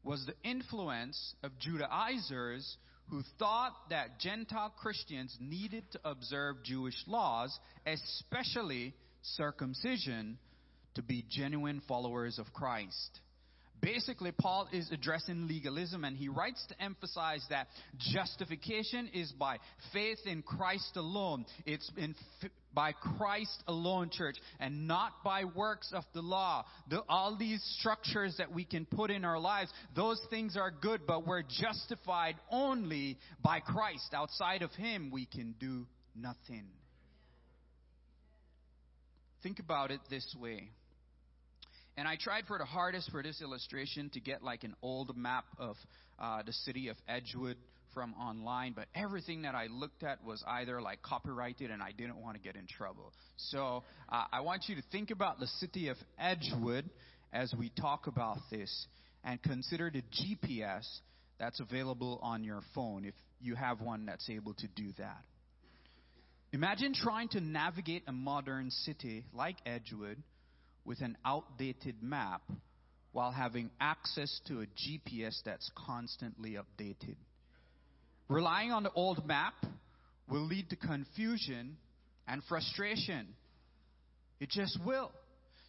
was 0.06 0.24
the 0.24 0.48
influence 0.48 1.34
of 1.42 1.50
Judaizers 1.58 2.76
who 3.10 3.22
thought 3.38 3.72
that 3.90 4.18
Gentile 4.20 4.72
Christians 4.80 5.36
needed 5.40 5.84
to 5.92 6.00
observe 6.04 6.62
Jewish 6.64 6.96
laws, 7.06 7.56
especially 7.86 8.94
circumcision, 9.22 10.38
to 10.94 11.02
be 11.02 11.24
genuine 11.28 11.82
followers 11.86 12.38
of 12.38 12.52
Christ. 12.52 13.20
Basically, 13.80 14.32
Paul 14.32 14.68
is 14.72 14.90
addressing 14.90 15.46
legalism 15.46 16.04
and 16.04 16.16
he 16.16 16.28
writes 16.28 16.64
to 16.68 16.82
emphasize 16.82 17.44
that 17.50 17.68
justification 17.98 19.10
is 19.12 19.30
by 19.32 19.58
faith 19.92 20.18
in 20.24 20.42
Christ 20.42 20.96
alone. 20.96 21.44
It's 21.66 21.88
in, 21.96 22.14
by 22.76 22.92
Christ 22.92 23.64
alone, 23.66 24.10
church, 24.12 24.36
and 24.60 24.86
not 24.86 25.24
by 25.24 25.44
works 25.44 25.90
of 25.94 26.04
the 26.12 26.20
law. 26.20 26.66
The, 26.90 27.02
all 27.08 27.34
these 27.36 27.64
structures 27.80 28.36
that 28.36 28.52
we 28.52 28.66
can 28.66 28.84
put 28.84 29.10
in 29.10 29.24
our 29.24 29.40
lives, 29.40 29.72
those 29.96 30.20
things 30.28 30.58
are 30.58 30.70
good, 30.70 31.00
but 31.06 31.26
we're 31.26 31.42
justified 31.42 32.36
only 32.52 33.16
by 33.42 33.60
Christ. 33.60 34.12
Outside 34.14 34.60
of 34.60 34.70
Him, 34.72 35.10
we 35.10 35.24
can 35.24 35.54
do 35.58 35.86
nothing. 36.14 36.66
Think 39.42 39.58
about 39.58 39.90
it 39.90 40.00
this 40.10 40.36
way. 40.38 40.68
And 41.96 42.06
I 42.06 42.16
tried 42.20 42.44
for 42.46 42.58
the 42.58 42.66
hardest 42.66 43.10
for 43.10 43.22
this 43.22 43.40
illustration 43.40 44.10
to 44.10 44.20
get 44.20 44.42
like 44.42 44.64
an 44.64 44.74
old 44.82 45.16
map 45.16 45.46
of 45.58 45.76
uh, 46.18 46.42
the 46.44 46.52
city 46.52 46.88
of 46.88 46.96
Edgewood 47.08 47.56
from 47.96 48.12
online, 48.20 48.74
but 48.76 48.88
everything 48.94 49.42
that 49.42 49.54
I 49.54 49.68
looked 49.68 50.02
at 50.02 50.22
was 50.22 50.44
either 50.46 50.82
like 50.82 51.00
copyrighted 51.00 51.70
and 51.70 51.82
I 51.82 51.92
didn't 51.92 52.20
want 52.20 52.36
to 52.36 52.42
get 52.42 52.54
in 52.54 52.66
trouble. 52.66 53.10
So 53.38 53.84
uh, 54.10 54.24
I 54.30 54.42
want 54.42 54.64
you 54.68 54.76
to 54.76 54.82
think 54.92 55.10
about 55.10 55.40
the 55.40 55.46
city 55.46 55.88
of 55.88 55.96
Edgewood 56.18 56.90
as 57.32 57.54
we 57.58 57.70
talk 57.70 58.06
about 58.06 58.36
this 58.50 58.86
and 59.24 59.42
consider 59.42 59.90
the 59.90 60.02
GPS 60.02 60.86
that's 61.40 61.58
available 61.58 62.20
on 62.22 62.44
your 62.44 62.60
phone 62.74 63.06
if 63.06 63.14
you 63.40 63.54
have 63.54 63.80
one 63.80 64.04
that's 64.04 64.28
able 64.28 64.52
to 64.52 64.68
do 64.68 64.92
that. 64.98 65.22
Imagine 66.52 66.92
trying 66.92 67.28
to 67.30 67.40
navigate 67.40 68.02
a 68.06 68.12
modern 68.12 68.70
city 68.70 69.24
like 69.32 69.56
Edgewood 69.64 70.22
with 70.84 71.00
an 71.00 71.16
outdated 71.24 72.02
map 72.02 72.42
while 73.12 73.32
having 73.32 73.70
access 73.80 74.38
to 74.48 74.60
a 74.60 74.66
GPS 74.66 75.40
that's 75.46 75.70
constantly 75.86 76.58
updated. 76.58 77.16
Relying 78.28 78.72
on 78.72 78.82
the 78.82 78.92
old 78.92 79.26
map 79.26 79.54
will 80.28 80.44
lead 80.44 80.70
to 80.70 80.76
confusion 80.76 81.76
and 82.26 82.42
frustration. 82.48 83.28
It 84.40 84.50
just 84.50 84.78
will. 84.84 85.12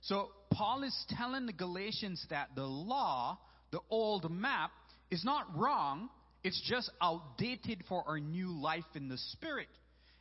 So, 0.02 0.30
Paul 0.52 0.84
is 0.84 1.06
telling 1.10 1.46
the 1.46 1.54
Galatians 1.54 2.26
that 2.30 2.50
the 2.56 2.66
law, 2.66 3.38
the 3.72 3.80
old 3.90 4.32
map, 4.32 4.72
is 5.12 5.24
not 5.24 5.46
wrong, 5.56 6.10
it's 6.44 6.62
just 6.68 6.90
outdated 7.02 7.84
for 7.90 8.04
our 8.08 8.20
new 8.20 8.50
life 8.50 8.86
in 8.96 9.10
the 9.10 9.18
Spirit. 9.34 9.68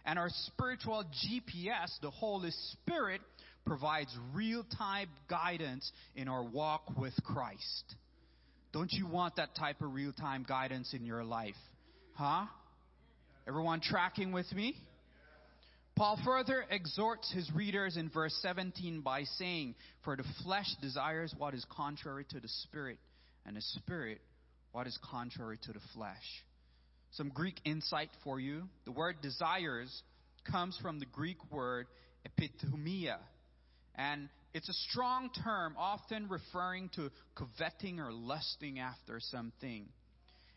And 0.05 0.19
our 0.19 0.29
spiritual 0.47 1.05
GPS, 1.05 1.89
the 2.01 2.11
Holy 2.11 2.51
Spirit, 2.73 3.21
provides 3.65 4.17
real 4.33 4.65
time 4.79 5.09
guidance 5.29 5.91
in 6.15 6.29
our 6.29 6.45
walk 6.45 6.97
with 6.97 7.15
Christ. 7.25 7.95
Don't 8.73 8.93
you 8.93 9.07
want 9.07 9.37
that 9.37 9.55
type 9.57 9.81
of 9.83 9.95
real 9.95 10.13
time 10.13 10.45
guidance 10.49 10.95
in 10.95 11.05
your 11.05 11.25
life? 11.25 11.55
Huh? 12.17 12.47
Everyone 13.47 13.83
tracking 13.83 14.33
with 14.33 14.51
me? 14.55 14.75
Paul 15.97 16.19
further 16.25 16.65
exhorts 16.71 17.31
his 17.31 17.51
readers 17.53 17.99
in 17.99 18.09
verse 18.09 18.35
17 18.41 19.03
by 19.03 19.25
saying, 19.39 19.75
For 20.03 20.17
the 20.17 20.25
flesh 20.43 20.67
desires 20.81 21.35
what 21.37 21.53
is 21.53 21.65
contrary 21.71 22.25
to 22.31 22.41
the 22.41 22.49
spirit, 22.49 22.99
and 23.45 23.55
the 23.55 23.61
spirit 23.61 24.23
what 24.73 24.87
is 24.87 24.99
contrary 25.11 25.59
to 25.65 25.73
the 25.73 25.81
flesh. 25.95 26.45
Some 27.13 27.29
Greek 27.29 27.61
insight 27.67 28.11
for 28.25 28.41
you. 28.41 28.65
The 28.87 28.93
word 28.93 29.17
desires 29.21 30.03
comes 30.51 30.79
from 30.81 30.99
the 30.99 31.07
Greek 31.07 31.39
word 31.51 31.87
epithumia, 32.27 33.19
and 33.95 34.31
it's 34.55 34.71
a 34.71 34.91
strong 34.91 35.29
term, 35.45 35.75
often 35.79 36.29
referring 36.29 36.89
to 36.97 37.11
coveting 37.35 38.01
or 38.01 38.11
lusting 38.11 38.79
after 38.79 39.21
something. 39.21 39.87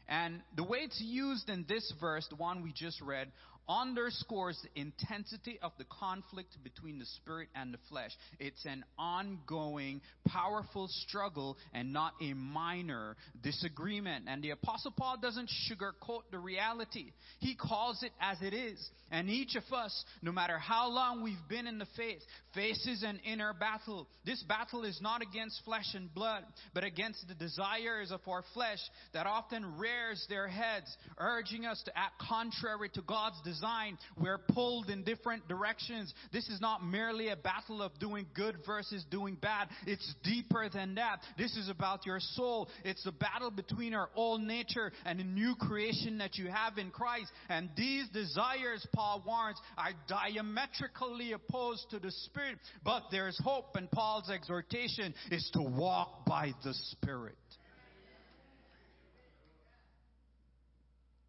And 0.09 0.41
the 0.55 0.63
way 0.63 0.79
it's 0.79 0.99
used 0.99 1.49
in 1.49 1.65
this 1.69 1.93
verse, 2.01 2.27
the 2.29 2.35
one 2.35 2.63
we 2.63 2.73
just 2.73 2.99
read, 2.99 3.27
underscores 3.69 4.59
the 4.63 4.81
intensity 4.81 5.59
of 5.61 5.71
the 5.77 5.85
conflict 5.85 6.57
between 6.63 6.97
the 6.97 7.05
spirit 7.05 7.47
and 7.53 7.71
the 7.71 7.77
flesh. 7.87 8.11
It's 8.39 8.65
an 8.65 8.83
ongoing, 8.97 10.01
powerful 10.27 10.87
struggle 10.87 11.55
and 11.71 11.93
not 11.93 12.13
a 12.21 12.33
minor 12.33 13.15
disagreement. 13.43 14.25
And 14.27 14.43
the 14.43 14.49
Apostle 14.49 14.93
Paul 14.97 15.17
doesn't 15.21 15.51
sugarcoat 15.69 16.23
the 16.31 16.39
reality. 16.39 17.11
He 17.39 17.55
calls 17.55 18.01
it 18.01 18.11
as 18.19 18.41
it 18.41 18.55
is. 18.55 18.89
And 19.11 19.29
each 19.29 19.55
of 19.55 19.63
us, 19.73 20.05
no 20.21 20.31
matter 20.31 20.57
how 20.57 20.89
long 20.89 21.23
we've 21.23 21.37
been 21.47 21.67
in 21.67 21.77
the 21.77 21.87
faith, 21.95 22.21
faces 22.53 23.03
an 23.03 23.19
inner 23.23 23.53
battle. 23.53 24.07
This 24.25 24.43
battle 24.43 24.83
is 24.83 24.99
not 25.01 25.21
against 25.21 25.63
flesh 25.63 25.93
and 25.93 26.13
blood, 26.13 26.43
but 26.73 26.83
against 26.83 27.27
the 27.27 27.33
desires 27.35 28.11
of 28.11 28.21
our 28.27 28.43
flesh 28.53 28.79
that 29.13 29.27
often 29.27 29.77
rears 29.77 30.25
their 30.29 30.47
heads, 30.47 30.95
urging 31.17 31.65
us 31.65 31.81
to 31.85 31.97
act 31.97 32.19
contrary 32.27 32.89
to 32.93 33.01
God's 33.01 33.39
desire 33.43 33.58
design. 33.59 33.97
We're 34.17 34.37
pulled 34.37 34.89
in 34.89 35.03
different 35.03 35.47
directions. 35.47 36.13
This 36.31 36.47
is 36.49 36.61
not 36.61 36.83
merely 36.83 37.29
a 37.29 37.35
battle 37.35 37.81
of 37.81 37.97
doing 37.99 38.25
good 38.33 38.57
versus 38.65 39.05
doing 39.09 39.35
bad. 39.35 39.67
It's 39.85 40.13
deeper 40.23 40.69
than 40.69 40.95
that. 40.95 41.19
This 41.37 41.55
is 41.57 41.69
about 41.69 42.05
your 42.05 42.19
soul. 42.19 42.69
It's 42.85 43.05
a 43.05 43.11
battle 43.11 43.51
between 43.51 43.93
our 43.93 44.09
old 44.15 44.41
nature 44.41 44.91
and 45.05 45.19
the 45.19 45.23
new 45.23 45.55
creation 45.55 46.19
that 46.19 46.37
you 46.37 46.47
have 46.47 46.77
in 46.77 46.91
Christ. 46.91 47.31
And 47.49 47.69
these 47.75 48.07
desires, 48.09 48.85
Paul 48.93 49.23
warns, 49.25 49.57
are 49.77 49.91
diametrically 50.07 51.33
opposed 51.33 51.89
to 51.91 51.99
the 51.99 52.11
Spirit. 52.11 52.57
But 52.83 53.03
there's 53.11 53.39
hope, 53.43 53.75
and 53.75 53.89
Paul's 53.91 54.29
exhortation 54.29 55.13
is 55.31 55.49
to 55.53 55.61
walk 55.61 56.25
by 56.25 56.53
the 56.63 56.73
Spirit. 56.91 57.35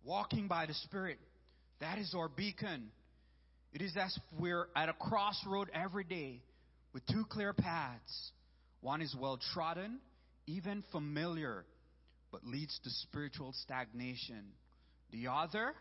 Walking 0.05 0.49
by 0.49 0.67
the 0.67 0.75
Spirit. 0.75 1.19
That 1.81 1.99
is 1.99 2.15
our 2.17 2.29
beacon. 2.29 2.91
It 3.73 3.83
is 3.83 3.97
as 3.97 4.17
we're 4.39 4.69
at 4.77 4.89
a 4.89 4.93
crossroad 4.93 5.71
every 5.73 6.05
day 6.05 6.43
with 6.93 7.07
two 7.07 7.25
clear 7.29 7.53
paths. 7.53 8.33
One 8.81 9.01
is 9.01 9.15
well 9.19 9.39
trodden, 9.53 10.01
even 10.47 10.85
familiar, 10.93 11.65
but 12.33 12.45
leads 12.45 12.79
to 12.85 12.91
spiritual 12.91 13.55
stagnation. 13.63 14.45
The 15.11 15.29
other 15.29 15.73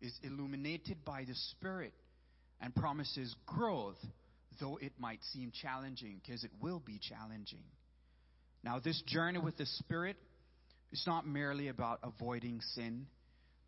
is 0.00 0.12
illuminated 0.22 1.04
by 1.04 1.24
the 1.26 1.34
Spirit 1.52 1.92
and 2.60 2.74
promises 2.74 3.34
growth, 3.46 3.98
though 4.60 4.78
it 4.80 4.92
might 4.98 5.20
seem 5.32 5.52
challenging, 5.62 6.20
because 6.22 6.44
it 6.44 6.50
will 6.60 6.80
be 6.84 6.98
challenging. 6.98 7.64
Now, 8.64 8.80
this 8.80 9.00
journey 9.06 9.38
with 9.38 9.56
the 9.56 9.66
Spirit 9.66 10.16
is 10.92 11.04
not 11.06 11.26
merely 11.26 11.68
about 11.68 12.00
avoiding 12.02 12.60
sin 12.74 13.06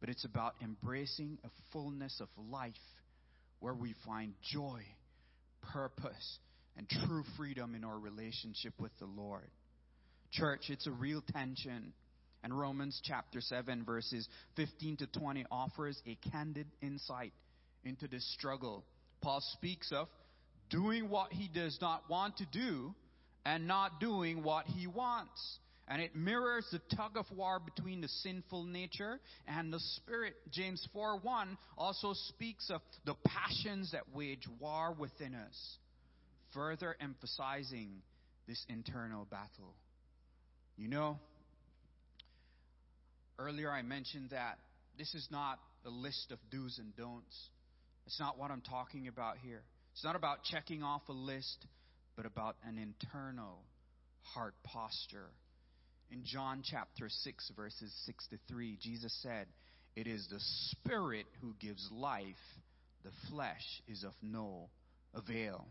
but 0.01 0.09
it's 0.09 0.25
about 0.25 0.55
embracing 0.63 1.39
a 1.45 1.49
fullness 1.73 2.21
of 2.21 2.29
life 2.51 2.73
where 3.61 3.75
we 3.75 3.95
find 4.07 4.33
joy, 4.53 4.81
purpose, 5.73 6.39
and 6.77 6.89
true 6.89 7.23
freedom 7.37 7.75
in 7.75 7.85
our 7.85 7.99
relationship 7.99 8.73
with 8.79 8.93
the 8.99 9.07
Lord. 9.07 9.51
Church, 10.33 10.67
it's 10.69 10.87
a 10.87 10.93
real 10.93 11.23
tension. 11.33 11.93
And 12.43 12.59
Romans 12.59 13.01
chapter 13.05 13.41
7, 13.41 13.85
verses 13.85 14.27
15 14.57 14.99
to 14.99 15.07
20 15.07 15.45
offers 15.51 16.01
a 16.07 16.17
candid 16.31 16.67
insight 16.81 17.33
into 17.85 18.09
this 18.09 18.27
struggle. 18.33 18.85
Paul 19.21 19.43
speaks 19.53 19.93
of 19.93 20.09
doing 20.71 21.11
what 21.11 21.33
he 21.33 21.51
does 21.53 21.77
not 21.83 22.09
want 22.09 22.39
to 22.39 22.47
do 22.51 22.95
and 23.45 23.67
not 23.67 24.01
doing 24.01 24.43
what 24.43 24.67
he 24.67 24.87
wants. 24.87 25.59
And 25.91 26.01
it 26.01 26.15
mirrors 26.15 26.65
the 26.71 26.81
tug 26.97 27.17
of 27.17 27.27
war 27.37 27.59
between 27.59 28.01
the 28.01 28.09
sinful 28.09 28.63
nature 28.63 29.19
and 29.49 29.73
the 29.73 29.81
spirit. 29.97 30.35
James 30.53 30.87
4 30.93 31.19
1 31.19 31.59
also 31.77 32.13
speaks 32.29 32.71
of 32.71 32.81
the 33.05 33.17
passions 33.27 33.91
that 33.91 34.15
wage 34.15 34.47
war 34.61 34.95
within 34.97 35.35
us, 35.35 35.79
further 36.55 36.95
emphasizing 37.01 38.03
this 38.47 38.65
internal 38.69 39.25
battle. 39.25 39.75
You 40.77 40.87
know, 40.87 41.19
earlier 43.37 43.73
I 43.73 43.83
mentioned 43.83 44.31
that 44.31 44.59
this 44.97 45.13
is 45.17 45.27
not 45.29 45.59
a 45.85 45.91
list 45.91 46.31
of 46.31 46.39
do's 46.53 46.79
and 46.79 46.95
don'ts. 46.95 47.37
It's 48.07 48.21
not 48.21 48.39
what 48.39 48.53
I'm 48.53 48.63
talking 48.63 49.09
about 49.09 49.39
here. 49.43 49.63
It's 49.93 50.05
not 50.05 50.15
about 50.15 50.45
checking 50.45 50.85
off 50.85 51.03
a 51.09 51.13
list, 51.13 51.67
but 52.15 52.27
about 52.27 52.55
an 52.65 52.79
internal 52.79 53.59
heart 54.23 54.55
posture 54.63 55.31
in 56.11 56.25
John 56.25 56.63
chapter 56.65 57.09
6, 57.09 57.53
verses 57.57 57.93
6 58.07 58.27
to 58.29 58.39
3, 58.49 58.79
Jesus 58.81 59.17
said, 59.23 59.47
It 59.97 60.07
is 60.07 60.27
the 60.31 60.41
Spirit 60.41 61.27
who 61.41 61.55
gives 61.61 61.89
life, 61.93 62.25
the 63.05 63.11
flesh 63.31 63.83
is 63.89 64.05
of 64.05 64.13
no 64.23 64.69
avail. 65.15 65.67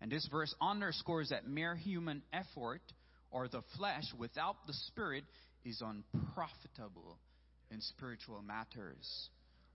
And 0.00 0.10
this 0.10 0.26
verse 0.30 0.54
underscores 0.60 1.30
that 1.30 1.46
mere 1.46 1.74
human 1.74 2.22
effort 2.32 2.82
or 3.30 3.48
the 3.48 3.62
flesh 3.76 4.04
without 4.16 4.66
the 4.66 4.72
Spirit 4.72 5.24
is 5.64 5.82
unprofitable 5.82 7.18
in 7.70 7.80
spiritual 7.80 8.42
matters. 8.42 9.28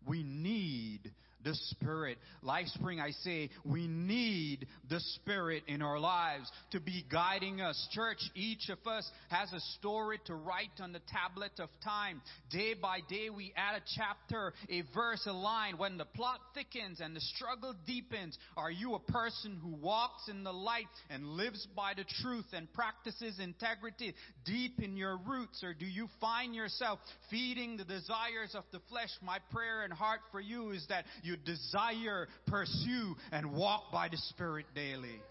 We 0.06 0.24
need 0.24 1.12
the 1.44 1.54
Spirit. 1.54 2.18
Life 2.42 2.68
Spring, 2.68 3.00
I 3.00 3.12
say, 3.12 3.50
we 3.66 3.88
need 3.88 4.68
the 4.90 5.00
Spirit 5.00 5.64
in 5.68 5.82
our 5.82 6.00
lives 6.00 6.52
to 6.72 6.80
be 6.80 7.06
guiding 7.12 7.62
us. 7.62 7.88
Church, 7.92 8.20
each 8.36 8.70
of 8.70 8.86
us 8.88 9.10
has 9.30 9.52
a 9.54 9.60
story 9.78 10.20
to 10.26 10.36
write 10.36 10.80
on 10.80 10.94
the 10.94 11.02
tablet 11.12 11.52
of 11.60 11.70
time. 11.84 12.22
Day 12.50 12.74
by 12.74 13.00
day, 13.10 13.30
we 13.30 13.54
add 13.56 13.76
a 13.76 13.84
chapter, 13.96 14.54
a 14.70 14.84
verse, 14.94 15.26
a 15.28 15.34
line. 15.34 15.78
When 15.78 15.98
the 15.98 16.06
plot 16.06 16.40
thickens 16.54 17.00
and 17.02 17.16
the 17.16 17.22
struggle 17.22 17.74
deepens, 17.86 18.38
are 18.58 18.72
you 18.72 18.96
a 18.96 19.00
person 19.12 19.60
who 19.62 19.76
walks 19.76 20.28
in 20.30 20.44
the 20.44 20.54
light 20.54 20.88
and 21.10 21.28
lives 21.28 21.68
by 21.76 21.94
the 21.96 22.06
truth 22.22 22.46
and 22.54 22.72
practices 22.74 23.40
integrity 23.40 24.14
deep 24.46 24.80
in 24.82 24.98
your 24.98 25.18
roots? 25.18 25.64
Or 25.64 25.74
do 25.74 25.86
you 25.86 26.08
find 26.20 26.56
yourself 26.56 27.00
feeding 27.30 27.78
the 27.78 27.84
desires 27.84 28.56
of 28.56 28.64
the 28.72 28.80
flesh? 28.90 29.10
My 29.22 29.40
prayer 29.52 29.84
and 29.84 29.94
heart 29.94 30.22
for 30.32 30.40
you 30.40 30.72
is 30.72 30.86
that 30.90 31.06
you 31.22 31.33
you 31.34 31.38
desire, 31.38 32.28
pursue, 32.48 33.16
and 33.32 33.54
walk 33.54 33.92
by 33.92 34.08
the 34.10 34.18
Spirit 34.18 34.66
daily. 34.76 35.22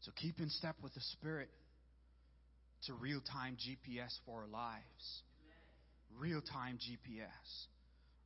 So 0.00 0.12
keep 0.16 0.40
in 0.40 0.48
step 0.50 0.76
with 0.82 0.94
the 0.94 1.00
Spirit. 1.00 1.48
It's 2.78 2.88
a 2.88 2.94
real 2.94 3.20
time 3.20 3.56
GPS 3.56 4.12
for 4.24 4.42
our 4.42 4.46
lives. 4.46 5.22
Real 6.18 6.40
time 6.40 6.78
GPS. 6.78 7.66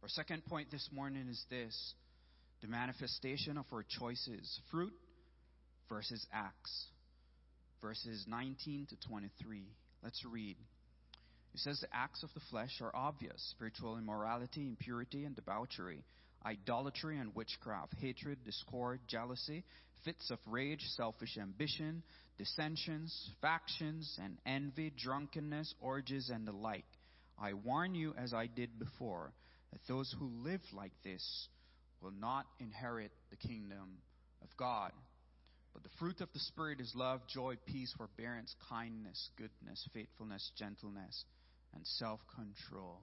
Our 0.02 0.09
second 0.09 0.45
point 0.47 0.71
this 0.71 0.88
morning 0.93 1.26
is 1.29 1.43
this 1.50 1.95
the 2.61 2.69
manifestation 2.69 3.57
of 3.57 3.64
our 3.73 3.85
choices 3.99 4.61
fruit 4.71 4.93
versus 5.88 6.25
acts. 6.33 6.87
Verses 7.81 8.26
19 8.29 8.88
to 8.90 9.09
23. 9.09 9.62
Let's 10.02 10.23
read. 10.31 10.57
He 11.52 11.59
says 11.59 11.80
the 11.80 11.88
acts 11.92 12.23
of 12.23 12.33
the 12.35 12.40
flesh 12.50 12.80
are 12.80 12.95
obvious 12.95 13.42
spiritual 13.50 13.99
immorality, 13.99 14.66
impurity, 14.66 15.25
and 15.25 15.35
debauchery, 15.35 16.04
idolatry 16.45 17.19
and 17.19 17.35
witchcraft, 17.35 17.95
hatred, 18.00 18.38
discord, 18.45 19.00
jealousy, 19.09 19.64
fits 20.04 20.30
of 20.30 20.38
rage, 20.47 20.83
selfish 20.97 21.37
ambition, 21.38 22.02
dissensions, 22.38 23.30
factions, 23.42 24.19
and 24.23 24.38
envy, 24.47 24.92
drunkenness, 24.97 25.75
orgies, 25.80 26.30
and 26.33 26.47
the 26.47 26.52
like. 26.52 26.85
I 27.38 27.54
warn 27.54 27.95
you, 27.95 28.14
as 28.16 28.33
I 28.33 28.47
did 28.47 28.78
before, 28.78 29.33
that 29.73 29.80
those 29.88 30.14
who 30.19 30.30
live 30.45 30.62
like 30.73 30.92
this 31.04 31.49
will 32.00 32.12
not 32.12 32.47
inherit 32.61 33.12
the 33.30 33.37
kingdom 33.37 33.99
of 34.42 34.49
God. 34.57 34.92
But 35.73 35.83
the 35.83 35.90
fruit 35.99 36.21
of 36.21 36.28
the 36.33 36.40
Spirit 36.40 36.80
is 36.80 36.92
love, 36.95 37.21
joy, 37.28 37.57
peace, 37.66 37.92
forbearance, 37.97 38.54
kindness, 38.69 39.30
goodness, 39.37 39.87
faithfulness, 39.92 40.50
gentleness 40.57 41.25
and 41.74 41.86
self 41.86 42.20
control. 42.34 43.00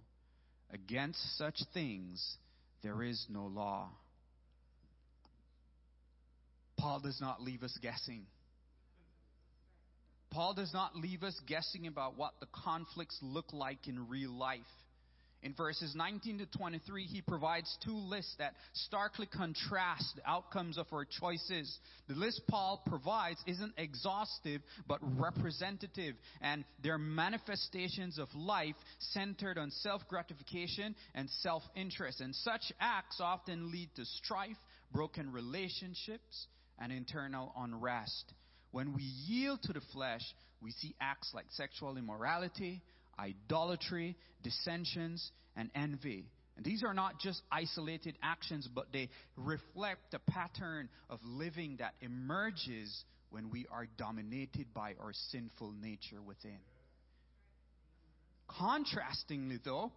Against 0.71 1.38
such 1.38 1.59
things 1.74 2.38
there 2.83 3.03
is 3.03 3.25
no 3.29 3.45
law. 3.45 3.89
Paul 6.77 7.00
does 7.00 7.19
not 7.19 7.41
leave 7.41 7.63
us 7.63 7.75
guessing. 7.81 8.25
Paul 10.29 10.53
does 10.53 10.74
not 10.74 10.95
leave 10.95 11.24
us 11.24 11.39
guessing 11.47 11.88
about 11.88 12.17
what 12.17 12.33
the 12.39 12.47
conflicts 12.51 13.17
look 13.21 13.51
like 13.53 13.88
in 13.88 14.07
real 14.09 14.31
life. 14.31 14.59
In 15.48 15.54
verses 15.54 15.96
19 15.96 16.39
to 16.39 16.46
23, 16.46 17.06
he 17.06 17.22
provides 17.22 17.77
two 17.82 17.96
lists 17.96 18.36
that 18.38 18.54
starkly 18.74 19.27
contrast 19.27 20.18
the 20.18 20.30
outcomes 20.30 20.77
of 20.77 20.88
our 20.92 21.06
choices. 21.06 21.80
The 22.10 22.16
list 22.16 22.42
Paul 22.50 22.84
provides 22.86 23.39
isn't 23.48 23.72
exhaustive, 23.77 24.62
but 24.89 25.00
representative, 25.01 26.16
and 26.42 26.66
they're 26.84 26.98
manifestations 26.98 28.20
of 28.20 28.27
life 28.36 28.75
centered 29.00 29.58
on 29.58 29.72
self 29.72 30.01
gratification 30.10 30.94
and 31.16 31.30
self 31.30 31.63
interest. 31.77 32.19
And 32.19 32.36
such 32.36 32.74
acts 32.82 33.21
often 33.21 33.71
lead 33.71 33.89
to 33.95 34.04
strife, 34.04 34.58
broken 34.91 35.32
relationships, 35.32 36.48
and 36.78 36.91
internal 36.91 37.54
unrest. 37.58 38.34
When 38.71 38.93
we 38.93 39.04
yield 39.04 39.63
to 39.63 39.71
the 39.71 39.82
flesh, 39.93 40.24
we 40.62 40.71
see 40.71 40.93
acts 41.00 41.32
like 41.34 41.45
sexual 41.52 41.95
immorality, 41.95 42.82
idolatry, 43.19 44.15
dissensions, 44.43 45.32
and 45.56 45.69
envy. 45.75 46.25
And 46.56 46.65
these 46.65 46.84
are 46.84 46.93
not 46.93 47.19
just 47.19 47.41
isolated 47.51 48.17
actions, 48.23 48.67
but 48.73 48.88
they 48.91 49.10
reflect 49.36 50.12
the 50.12 50.19
pattern 50.19 50.89
of 51.10 51.19
living 51.23 51.77
that 51.80 51.93
emerges 52.01 53.03
when 53.30 53.49
we 53.49 53.65
are 53.71 53.88
dominated 53.97 54.73
by 54.73 54.95
our 54.99 55.12
sinful 55.32 55.71
nature 55.71 56.21
within. 56.25 56.60
Contrastingly, 58.60 59.60
though, 59.63 59.91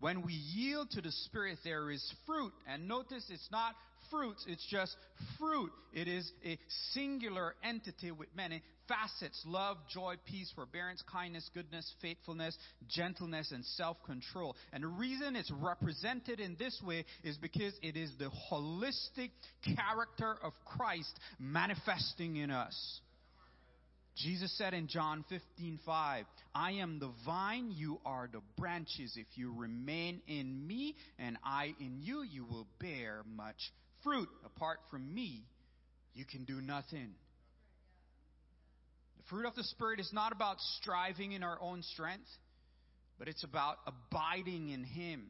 when 0.00 0.22
we 0.22 0.32
yield 0.32 0.90
to 0.92 1.00
the 1.00 1.12
Spirit, 1.12 1.58
there 1.64 1.90
is 1.90 2.12
fruit. 2.26 2.52
And 2.66 2.88
notice 2.88 3.24
it's 3.30 3.48
not 3.52 3.74
fruits, 4.10 4.44
it's 4.48 4.66
just 4.70 4.96
fruit. 5.38 5.70
It 5.92 6.08
is 6.08 6.30
a 6.44 6.58
singular 6.92 7.54
entity 7.62 8.10
with 8.10 8.28
many 8.34 8.62
facets 8.88 9.42
love, 9.46 9.76
joy, 9.88 10.14
peace, 10.26 10.50
forbearance, 10.54 11.02
kindness, 11.10 11.48
goodness, 11.54 11.90
faithfulness, 12.00 12.56
gentleness, 12.88 13.52
and 13.52 13.64
self 13.64 13.96
control. 14.04 14.56
And 14.72 14.82
the 14.82 14.88
reason 14.88 15.36
it's 15.36 15.50
represented 15.50 16.40
in 16.40 16.56
this 16.58 16.80
way 16.84 17.04
is 17.22 17.36
because 17.36 17.74
it 17.82 17.96
is 17.96 18.10
the 18.18 18.30
holistic 18.50 19.30
character 19.76 20.36
of 20.42 20.52
Christ 20.64 21.18
manifesting 21.38 22.36
in 22.36 22.50
us. 22.50 23.00
Jesus 24.16 24.56
said 24.56 24.74
in 24.74 24.86
John 24.86 25.24
15:5, 25.24 26.26
"I 26.54 26.72
am 26.72 26.98
the 27.00 27.08
vine, 27.24 27.72
you 27.72 28.00
are 28.04 28.28
the 28.28 28.42
branches. 28.56 29.16
If 29.16 29.26
you 29.36 29.52
remain 29.52 30.22
in 30.28 30.66
me 30.66 30.94
and 31.18 31.36
I 31.42 31.74
in 31.80 32.00
you, 32.00 32.22
you 32.22 32.44
will 32.44 32.68
bear 32.78 33.24
much 33.24 33.72
fruit. 34.02 34.28
Apart 34.44 34.78
from 34.88 35.12
me, 35.12 35.44
you 36.14 36.24
can 36.24 36.44
do 36.44 36.60
nothing." 36.60 37.16
Fruit 39.30 39.46
of 39.46 39.54
the 39.54 39.64
spirit 39.64 40.00
is 40.00 40.10
not 40.12 40.32
about 40.32 40.60
striving 40.78 41.32
in 41.32 41.42
our 41.42 41.58
own 41.60 41.82
strength, 41.82 42.28
but 43.18 43.28
it's 43.28 43.44
about 43.44 43.76
abiding 43.86 44.70
in 44.70 44.84
him. 44.84 45.26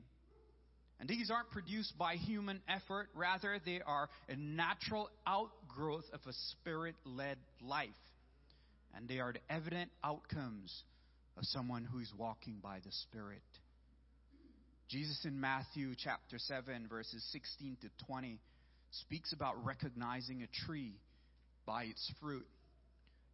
And 1.01 1.09
these 1.09 1.31
aren't 1.31 1.51
produced 1.51 1.97
by 1.99 2.15
human 2.17 2.61
effort, 2.69 3.09
rather 3.15 3.59
they 3.65 3.81
are 3.85 4.09
a 4.29 4.37
natural 4.37 5.11
outgrowth 5.27 6.05
of 6.13 6.21
a 6.27 6.33
spirit-led 6.33 7.37
life 7.61 7.91
and 8.97 9.09
they 9.09 9.19
are 9.19 9.33
the 9.33 9.53
evident 9.53 9.91
outcomes 10.03 10.83
of 11.37 11.45
someone 11.45 11.85
who 11.85 11.99
is 11.99 12.13
walking 12.17 12.59
by 12.63 12.79
the 12.85 12.93
Spirit. 12.93 13.43
Jesus 14.89 15.25
in 15.25 15.41
Matthew 15.41 15.95
chapter 15.97 16.39
7, 16.39 16.87
verses 16.89 17.25
16 17.33 17.79
to 17.83 17.89
20, 18.07 18.39
speaks 18.91 19.33
about 19.33 19.65
recognizing 19.65 20.43
a 20.43 20.67
tree 20.67 20.93
by 21.67 21.85
its 21.85 22.13
fruit. 22.21 22.47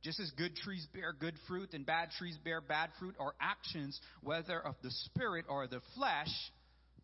Just 0.02 0.18
as 0.20 0.30
good 0.30 0.56
trees 0.56 0.86
bear 0.94 1.12
good 1.12 1.34
fruit 1.46 1.74
and 1.74 1.84
bad 1.84 2.10
trees 2.18 2.38
bear 2.42 2.60
bad 2.60 2.90
fruit, 2.98 3.14
our 3.20 3.34
actions, 3.40 4.00
whether 4.22 4.58
of 4.58 4.74
the 4.82 4.90
Spirit 4.90 5.44
or 5.48 5.66
the 5.66 5.80
flesh, 5.94 6.32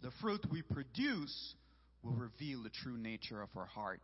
the 0.03 0.11
fruit 0.23 0.45
we 0.51 0.63
produce 0.63 1.55
will 2.03 2.15
reveal 2.15 2.63
the 2.63 2.71
true 2.71 2.97
nature 2.97 3.43
of 3.43 3.51
our 3.57 3.67
heart. 3.67 4.01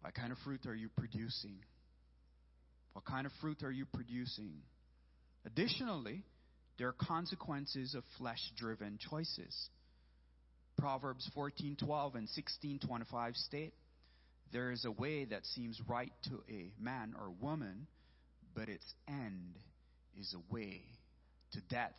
What 0.00 0.14
kind 0.14 0.32
of 0.32 0.38
fruit 0.38 0.66
are 0.66 0.74
you 0.74 0.88
producing? 0.96 1.58
What 2.94 3.04
kind 3.04 3.26
of 3.26 3.32
fruit 3.40 3.62
are 3.62 3.70
you 3.70 3.84
producing? 3.84 4.62
Additionally, 5.44 6.24
there 6.78 6.88
are 6.88 6.94
consequences 6.98 7.94
of 7.94 8.02
flesh-driven 8.18 8.98
choices. 9.10 9.68
Proverbs 10.78 11.28
14:12 11.34 12.14
and 12.16 12.28
16:25 12.28 13.36
state, 13.36 13.72
"There 14.56 14.70
is 14.72 14.86
a 14.86 14.90
way 14.90 15.26
that 15.26 15.44
seems 15.44 15.78
right 15.86 16.14
to 16.30 16.42
a 16.48 16.72
man 16.80 17.14
or 17.20 17.28
woman, 17.28 17.86
but 18.54 18.70
its 18.70 18.86
end 19.06 19.54
is 20.18 20.32
a 20.32 20.54
way 20.54 20.80
to 21.52 21.60
death." 21.68 21.92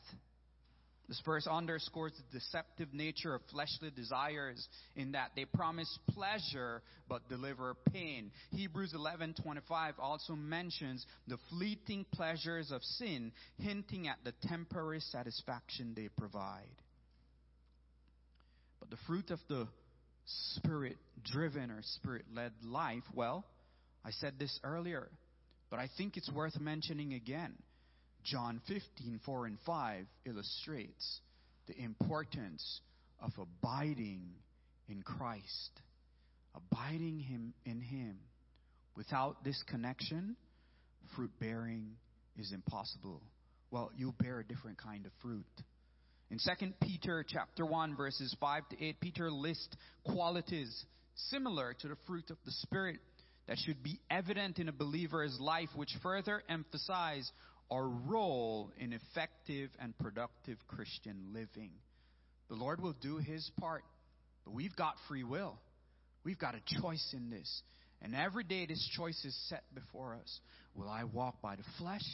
This 1.07 1.19
verse 1.23 1.45
underscores 1.45 2.13
the 2.17 2.39
deceptive 2.39 2.95
nature 2.95 3.35
of 3.35 3.43
fleshly 3.51 3.91
desires 3.91 4.67
in 4.95 5.11
that 5.11 5.33
they 5.35 5.45
promise 5.45 5.99
pleasure 6.15 6.81
but 7.07 7.29
deliver 7.29 7.75
pain. 7.93 8.31
Hebrews 8.49 8.93
11:25 8.93 9.99
also 9.99 10.35
mentions 10.35 11.05
the 11.27 11.37
fleeting 11.49 12.05
pleasures 12.05 12.71
of 12.71 12.83
sin, 12.83 13.33
hinting 13.59 14.07
at 14.07 14.23
the 14.23 14.31
temporary 14.47 15.01
satisfaction 15.01 15.93
they 15.93 16.09
provide. 16.09 16.81
But 18.79 18.89
the 18.89 18.97
fruit 19.05 19.29
of 19.29 19.39
the 19.47 19.67
spirit 20.27 20.97
driven 21.23 21.71
or 21.71 21.79
spirit 21.81 22.25
led 22.33 22.51
life, 22.63 23.03
well, 23.13 23.45
I 24.05 24.11
said 24.11 24.33
this 24.39 24.59
earlier, 24.63 25.07
but 25.69 25.79
I 25.79 25.89
think 25.97 26.17
it's 26.17 26.31
worth 26.31 26.59
mentioning 26.59 27.13
again. 27.13 27.53
John 28.23 28.61
15, 28.67 29.21
4 29.25 29.45
and 29.45 29.57
5 29.65 30.05
illustrates 30.25 31.19
the 31.67 31.77
importance 31.81 32.81
of 33.21 33.31
abiding 33.37 34.21
in 34.89 35.01
Christ, 35.01 35.81
abiding 36.55 37.19
him 37.19 37.53
in 37.65 37.81
Him. 37.81 38.17
Without 38.95 39.43
this 39.43 39.61
connection, 39.69 40.35
fruit 41.15 41.31
bearing 41.39 41.91
is 42.37 42.51
impossible. 42.51 43.21
Well, 43.71 43.91
you 43.95 44.13
bear 44.19 44.39
a 44.39 44.43
different 44.43 44.77
kind 44.77 45.05
of 45.05 45.11
fruit. 45.21 45.45
In 46.29 46.39
2 46.39 46.73
Peter 46.81 47.23
chapter 47.25 47.65
1 47.65 47.95
verses 47.95 48.35
5 48.39 48.67
to 48.69 48.85
8, 48.85 48.99
Peter 48.99 49.31
lists 49.31 49.75
qualities 50.03 50.85
similar 51.29 51.73
to 51.79 51.87
the 51.87 51.95
fruit 52.05 52.29
of 52.29 52.37
the 52.43 52.51
Spirit 52.51 52.97
that 53.47 53.57
should 53.65 53.81
be 53.81 54.01
evident 54.11 54.59
in 54.59 54.67
a 54.67 54.73
believer's 54.73 55.37
life, 55.39 55.69
which 55.73 55.95
further 56.03 56.43
emphasize 56.49 57.31
our 57.71 57.87
role 57.87 58.71
in 58.77 58.91
effective 58.91 59.69
and 59.79 59.97
productive 59.99 60.57
Christian 60.67 61.33
living. 61.33 61.71
The 62.49 62.55
Lord 62.55 62.81
will 62.81 62.95
do 63.01 63.17
His 63.17 63.49
part, 63.57 63.85
but 64.43 64.53
we've 64.53 64.75
got 64.75 64.95
free 65.07 65.23
will. 65.23 65.57
We've 66.25 66.39
got 66.39 66.55
a 66.55 66.81
choice 66.81 67.13
in 67.13 67.29
this. 67.29 67.61
And 68.01 68.13
every 68.13 68.43
day 68.43 68.65
this 68.65 68.85
choice 68.97 69.23
is 69.23 69.35
set 69.47 69.63
before 69.73 70.15
us. 70.15 70.39
Will 70.75 70.89
I 70.89 71.05
walk 71.05 71.41
by 71.41 71.55
the 71.55 71.63
flesh 71.77 72.05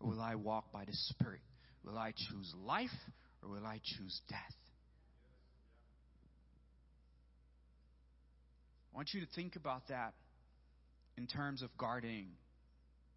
or 0.00 0.10
will 0.10 0.20
I 0.20 0.34
walk 0.34 0.72
by 0.72 0.84
the 0.84 0.92
Spirit? 0.92 1.40
Will 1.84 1.96
I 1.96 2.12
choose 2.28 2.52
life 2.66 2.90
or 3.42 3.50
will 3.50 3.66
I 3.66 3.80
choose 3.82 4.20
death? 4.28 4.38
I 8.92 8.96
want 8.96 9.14
you 9.14 9.20
to 9.20 9.26
think 9.34 9.56
about 9.56 9.88
that 9.88 10.14
in 11.16 11.26
terms 11.26 11.62
of 11.62 11.70
gardening. 11.78 12.28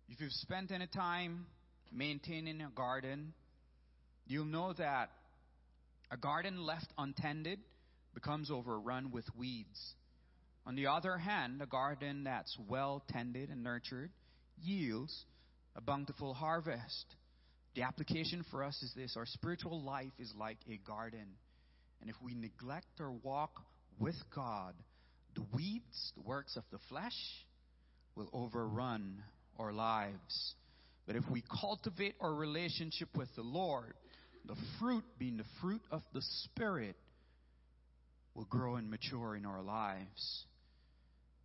If 0.10 0.22
you've 0.22 0.32
spent 0.32 0.72
any 0.72 0.88
time 0.88 1.46
maintaining 1.92 2.62
a 2.62 2.70
garden, 2.70 3.34
you'll 4.28 4.46
know 4.46 4.74
that 4.74 5.10
a 6.12 6.18
garden 6.18 6.66
left 6.66 6.88
untended 6.98 7.60
becomes 8.14 8.52
overrun 8.52 9.12
with 9.12 9.26
weeds. 9.36 9.96
On 10.66 10.76
the 10.76 10.88
other 10.88 11.18
hand, 11.18 11.62
a 11.62 11.66
garden 11.66 12.24
that's 12.26 12.56
well 12.70 13.04
tended 13.10 13.50
and 13.50 13.64
nurtured 13.64 14.12
yields 14.62 15.26
a 15.76 15.82
bountiful 15.82 16.34
harvest. 16.34 17.16
The 17.76 17.84
application 17.84 18.46
for 18.52 18.64
us 18.64 18.82
is 18.84 18.94
this 18.96 19.16
our 19.18 19.26
spiritual 19.26 19.82
life 19.82 20.12
is 20.20 20.32
like 20.38 20.58
a 20.70 20.78
garden. 20.88 21.26
And 22.02 22.10
if 22.10 22.16
we 22.22 22.36
neglect 22.36 23.00
our 23.00 23.12
walk 23.12 23.62
with 24.00 24.16
God, 24.36 24.74
the 25.36 25.46
weeds, 25.54 26.12
the 26.16 26.22
works 26.22 26.56
of 26.56 26.64
the 26.72 26.78
flesh, 26.90 27.16
will 28.16 28.30
overrun 28.34 29.24
our 29.58 29.74
lives. 29.74 30.54
But 31.08 31.16
if 31.16 31.24
we 31.32 31.44
cultivate 31.62 32.16
our 32.22 32.34
relationship 32.34 33.10
with 33.16 33.30
the 33.36 33.42
Lord, 33.42 33.94
the 34.46 34.56
fruit 34.80 35.04
being 35.18 35.38
the 35.38 35.46
fruit 35.62 35.82
of 35.92 36.02
the 36.14 36.22
Spirit, 36.22 36.96
will 38.36 38.46
grow 38.46 38.76
and 38.76 38.90
mature 38.90 39.36
in 39.36 39.46
our 39.46 39.62
lives. 39.62 40.46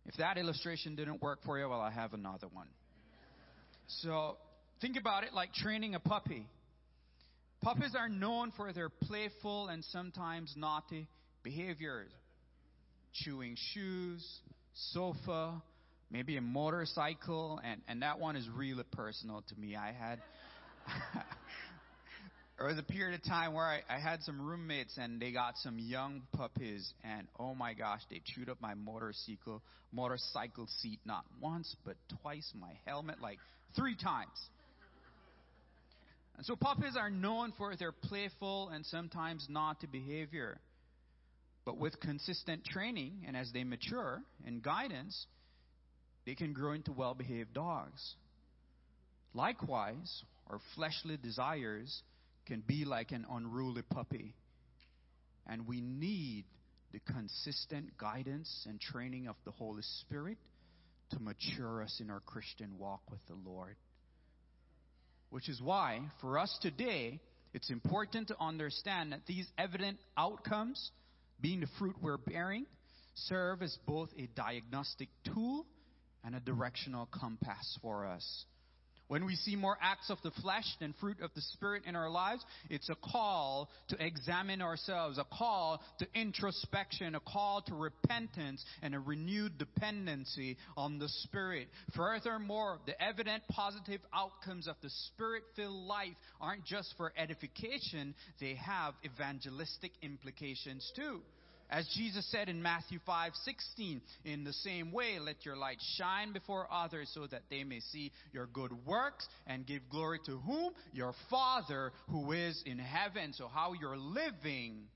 If 0.05 0.17
that 0.17 0.37
illustration 0.37 0.95
didn't 0.95 1.21
work 1.21 1.39
for 1.45 1.59
you, 1.59 1.69
well, 1.69 1.81
I 1.81 1.91
have 1.91 2.13
another 2.13 2.47
one. 2.51 2.67
So 3.87 4.37
think 4.81 4.97
about 4.97 5.23
it 5.23 5.33
like 5.33 5.53
training 5.53 5.95
a 5.95 5.99
puppy. 5.99 6.45
Puppies 7.61 7.93
are 7.97 8.07
known 8.07 8.51
for 8.55 8.71
their 8.71 8.89
playful 8.89 9.67
and 9.67 9.83
sometimes 9.85 10.53
naughty 10.55 11.07
behaviors. 11.43 12.11
Chewing 13.13 13.55
shoes, 13.73 14.25
sofa, 14.93 15.61
maybe 16.09 16.37
a 16.37 16.41
motorcycle, 16.41 17.59
and, 17.63 17.81
and 17.87 18.01
that 18.01 18.19
one 18.19 18.35
is 18.35 18.47
really 18.55 18.83
personal 18.91 19.43
to 19.49 19.59
me. 19.59 19.75
I 19.75 19.91
had 19.91 20.19
there 22.57 22.67
was 22.67 22.77
a 22.77 22.83
period 22.83 23.19
of 23.19 23.23
time 23.25 23.53
where 23.53 23.65
I, 23.65 23.81
I 23.89 23.99
had 23.99 24.21
some 24.23 24.41
roommates 24.41 24.97
and 24.97 25.21
they 25.21 25.31
got 25.31 25.55
some 25.57 25.79
young 25.79 26.21
puppies 26.33 26.93
and 27.03 27.27
oh 27.39 27.55
my 27.55 27.73
gosh, 27.73 28.01
they 28.09 28.21
chewed 28.23 28.49
up 28.49 28.61
my 28.61 28.73
motorcycle 28.73 29.61
motorcycle 29.91 30.67
seat 30.81 30.99
not 31.03 31.25
once 31.41 31.75
but 31.85 31.95
twice, 32.21 32.51
my 32.57 32.71
helmet 32.85 33.19
like 33.21 33.39
three 33.75 33.95
times. 33.95 34.29
And 36.39 36.45
so 36.45 36.55
puppies 36.55 36.95
are 36.97 37.09
known 37.09 37.51
for 37.57 37.75
their 37.75 37.91
playful 37.91 38.69
and 38.69 38.85
sometimes 38.85 39.45
naughty 39.49 39.87
behavior. 39.87 40.57
But 41.65 41.77
with 41.77 41.99
consistent 41.99 42.63
training 42.63 43.25
and 43.27 43.35
as 43.35 43.51
they 43.51 43.65
mature 43.65 44.21
and 44.47 44.63
guidance, 44.63 45.27
they 46.25 46.35
can 46.35 46.53
grow 46.53 46.71
into 46.71 46.93
well 46.93 47.13
behaved 47.13 47.53
dogs. 47.53 48.15
Likewise, 49.33 50.23
our 50.49 50.59
fleshly 50.75 51.17
desires 51.17 52.03
can 52.45 52.63
be 52.65 52.85
like 52.85 53.11
an 53.11 53.25
unruly 53.29 53.81
puppy. 53.81 54.33
And 55.45 55.67
we 55.67 55.81
need 55.81 56.45
the 56.93 57.01
consistent 57.01 57.97
guidance 57.97 58.65
and 58.65 58.79
training 58.79 59.27
of 59.27 59.35
the 59.43 59.51
Holy 59.51 59.83
Spirit 59.99 60.37
to 61.11 61.19
mature 61.19 61.83
us 61.83 61.97
in 61.99 62.09
our 62.09 62.21
Christian 62.21 62.77
walk 62.79 63.01
with 63.11 63.19
the 63.27 63.35
Lord. 63.45 63.75
Which 65.29 65.49
is 65.49 65.61
why, 65.61 66.01
for 66.21 66.39
us 66.39 66.57
today, 66.61 67.19
it's 67.53 67.69
important 67.69 68.29
to 68.29 68.35
understand 68.39 69.11
that 69.11 69.25
these 69.27 69.47
evident 69.57 69.97
outcomes, 70.17 70.91
being 71.39 71.59
the 71.59 71.67
fruit 71.77 71.95
we're 72.01 72.17
bearing, 72.17 72.65
serve 73.27 73.61
as 73.61 73.77
both 73.85 74.09
a 74.17 74.27
diagnostic 74.35 75.09
tool 75.25 75.65
and 76.23 76.35
a 76.35 76.39
directional 76.39 77.07
compass 77.07 77.77
for 77.81 78.05
us. 78.05 78.45
When 79.09 79.25
we 79.25 79.35
see 79.35 79.55
more 79.55 79.75
acts 79.81 80.11
of 80.11 80.19
the 80.21 80.29
flesh 80.43 80.67
than 80.79 80.93
fruit 80.93 81.19
of 81.21 81.31
the 81.33 81.41
Spirit 81.41 81.83
in 81.87 81.95
our 81.95 82.11
lives, 82.11 82.45
it's 82.69 82.89
a 82.89 82.95
call 82.95 83.71
to 83.87 83.97
examine 84.05 84.61
ourselves, 84.61 85.17
a 85.17 85.23
call 85.23 85.81
to 85.97 86.07
introspection, 86.13 87.15
a 87.15 87.19
call 87.19 87.63
to 87.63 87.73
repentance, 87.73 88.63
and 88.83 88.93
a 88.93 88.99
renewed 88.99 89.57
dependency 89.57 90.57
on 90.77 90.99
the 90.99 91.09
Spirit. 91.23 91.69
Furthermore, 91.95 92.77
the 92.85 93.01
evident 93.01 93.41
positive 93.49 94.01
outcomes 94.13 94.67
of 94.67 94.75
the 94.83 94.91
Spirit 95.07 95.41
filled 95.55 95.87
life 95.87 96.13
aren't 96.39 96.63
just 96.65 96.93
for 96.95 97.11
edification, 97.17 98.13
they 98.39 98.53
have 98.63 98.93
evangelistic 99.03 99.91
implications 100.03 100.91
too. 100.95 101.21
As 101.71 101.87
Jesus 101.89 102.25
said 102.31 102.49
in 102.49 102.63
Matthew 102.63 102.97
5:16, 103.07 104.01
in 104.25 104.43
the 104.43 104.53
same 104.53 104.91
way 104.91 105.19
let 105.19 105.45
your 105.45 105.55
light 105.55 105.79
shine 105.97 106.33
before 106.33 106.71
others 106.71 107.09
so 107.13 107.27
that 107.27 107.43
they 107.49 107.63
may 107.63 107.79
see 107.79 108.11
your 108.33 108.47
good 108.47 108.71
works 108.87 109.27
and 109.45 109.67
give 109.67 109.87
glory 109.89 110.19
to 110.25 110.39
whom? 110.39 110.73
Your 110.93 111.13
Father 111.29 111.93
who 112.07 112.31
is 112.31 112.59
in 112.65 112.79
heaven. 112.79 113.33
So 113.33 113.47
how 113.47 113.73
you're 113.73 113.97
living 113.97 114.87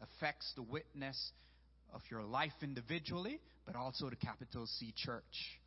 affects 0.00 0.52
the 0.54 0.62
witness 0.62 1.32
of 1.94 2.02
your 2.10 2.24
life 2.24 2.52
individually, 2.62 3.40
but 3.64 3.76
also 3.76 4.10
the 4.10 4.16
capital 4.16 4.66
C 4.66 4.92
church. 4.96 5.60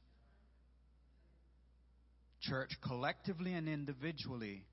Church 2.41 2.71
collectively 2.81 3.53
and 3.53 3.69
individually, 3.69 4.65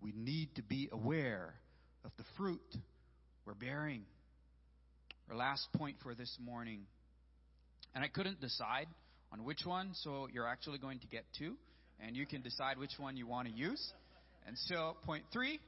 we 0.00 0.12
need 0.12 0.54
to 0.54 0.62
be 0.62 0.88
aware 0.92 1.54
of 2.04 2.12
the 2.18 2.24
fruit 2.36 2.76
we're 3.44 3.54
bearing. 3.54 4.04
Our 5.30 5.36
last 5.36 5.68
point 5.74 5.96
for 6.02 6.14
this 6.14 6.34
morning. 6.42 6.86
And 7.94 8.02
I 8.02 8.08
couldn't 8.08 8.40
decide 8.40 8.86
on 9.32 9.44
which 9.44 9.60
one, 9.64 9.90
so 9.92 10.26
you're 10.32 10.46
actually 10.46 10.78
going 10.78 11.00
to 11.00 11.06
get 11.06 11.24
two, 11.38 11.54
and 12.00 12.16
you 12.16 12.26
can 12.26 12.40
decide 12.40 12.78
which 12.78 12.92
one 12.98 13.16
you 13.16 13.26
want 13.26 13.46
to 13.48 13.52
use. 13.52 13.92
And 14.46 14.56
so, 14.56 14.96
point 15.04 15.24
three 15.32 15.60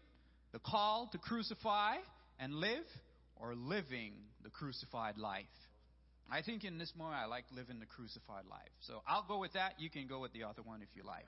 the 0.53 0.59
call 0.59 1.09
to 1.13 1.19
crucify 1.19 1.97
and 2.39 2.55
live, 2.55 2.87
or 3.37 3.55
living 3.55 4.13
the 4.43 4.51
crucified 4.51 5.19
life. 5.19 5.45
I 6.33 6.43
think 6.43 6.65
in 6.65 6.79
this 6.79 6.93
moment 6.97 7.17
I 7.23 7.27
like 7.27 7.45
living 7.55 7.81
the 7.81 7.87
crucified 7.87 8.45
life. 8.49 8.71
So 8.87 9.03
I'll 9.07 9.25
go 9.27 9.39
with 9.39 9.53
that. 9.55 9.75
You 9.79 9.91
can 9.91 10.07
go 10.07 10.21
with 10.21 10.33
the 10.33 10.45
other 10.45 10.63
one 10.63 10.81
if 10.81 10.89
you 10.95 11.03
like. 11.03 11.27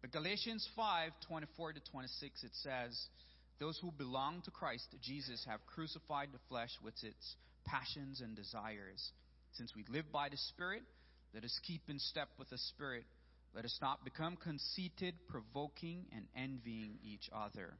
But 0.00 0.12
Galatians 0.12 0.66
5 0.74 1.12
24 1.28 1.72
to 1.74 1.80
26, 1.92 2.44
it 2.44 2.50
says, 2.62 3.06
those 3.60 3.78
who 3.78 3.90
belong 3.90 4.42
to 4.42 4.50
Christ 4.50 4.86
Jesus 5.02 5.44
have 5.48 5.66
crucified 5.66 6.28
the 6.32 6.38
flesh 6.48 6.70
with 6.82 6.94
its 7.02 7.36
passions 7.64 8.20
and 8.20 8.36
desires. 8.36 9.12
Since 9.52 9.74
we 9.74 9.84
live 9.88 10.10
by 10.12 10.28
the 10.28 10.36
Spirit, 10.36 10.82
let 11.34 11.44
us 11.44 11.58
keep 11.66 11.82
in 11.88 11.98
step 11.98 12.28
with 12.38 12.50
the 12.50 12.58
Spirit. 12.58 13.04
Let 13.54 13.64
us 13.64 13.78
not 13.82 14.04
become 14.04 14.36
conceited, 14.36 15.14
provoking, 15.28 16.06
and 16.14 16.26
envying 16.36 16.98
each 17.02 17.28
other. 17.34 17.74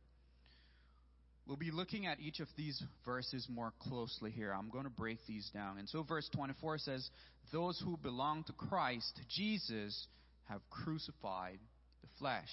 We'll 1.46 1.56
be 1.56 1.70
looking 1.70 2.06
at 2.06 2.20
each 2.20 2.40
of 2.40 2.48
these 2.56 2.82
verses 3.06 3.46
more 3.48 3.72
closely 3.80 4.30
here. 4.30 4.52
I'm 4.52 4.70
going 4.70 4.84
to 4.84 4.90
break 4.90 5.18
these 5.26 5.48
down. 5.54 5.78
And 5.78 5.88
so, 5.88 6.02
verse 6.02 6.28
24 6.34 6.78
says, 6.78 7.08
Those 7.52 7.80
who 7.82 7.96
belong 7.96 8.44
to 8.44 8.52
Christ 8.52 9.18
Jesus 9.30 10.06
have 10.48 10.60
crucified 10.68 11.58
the 12.02 12.08
flesh. 12.18 12.50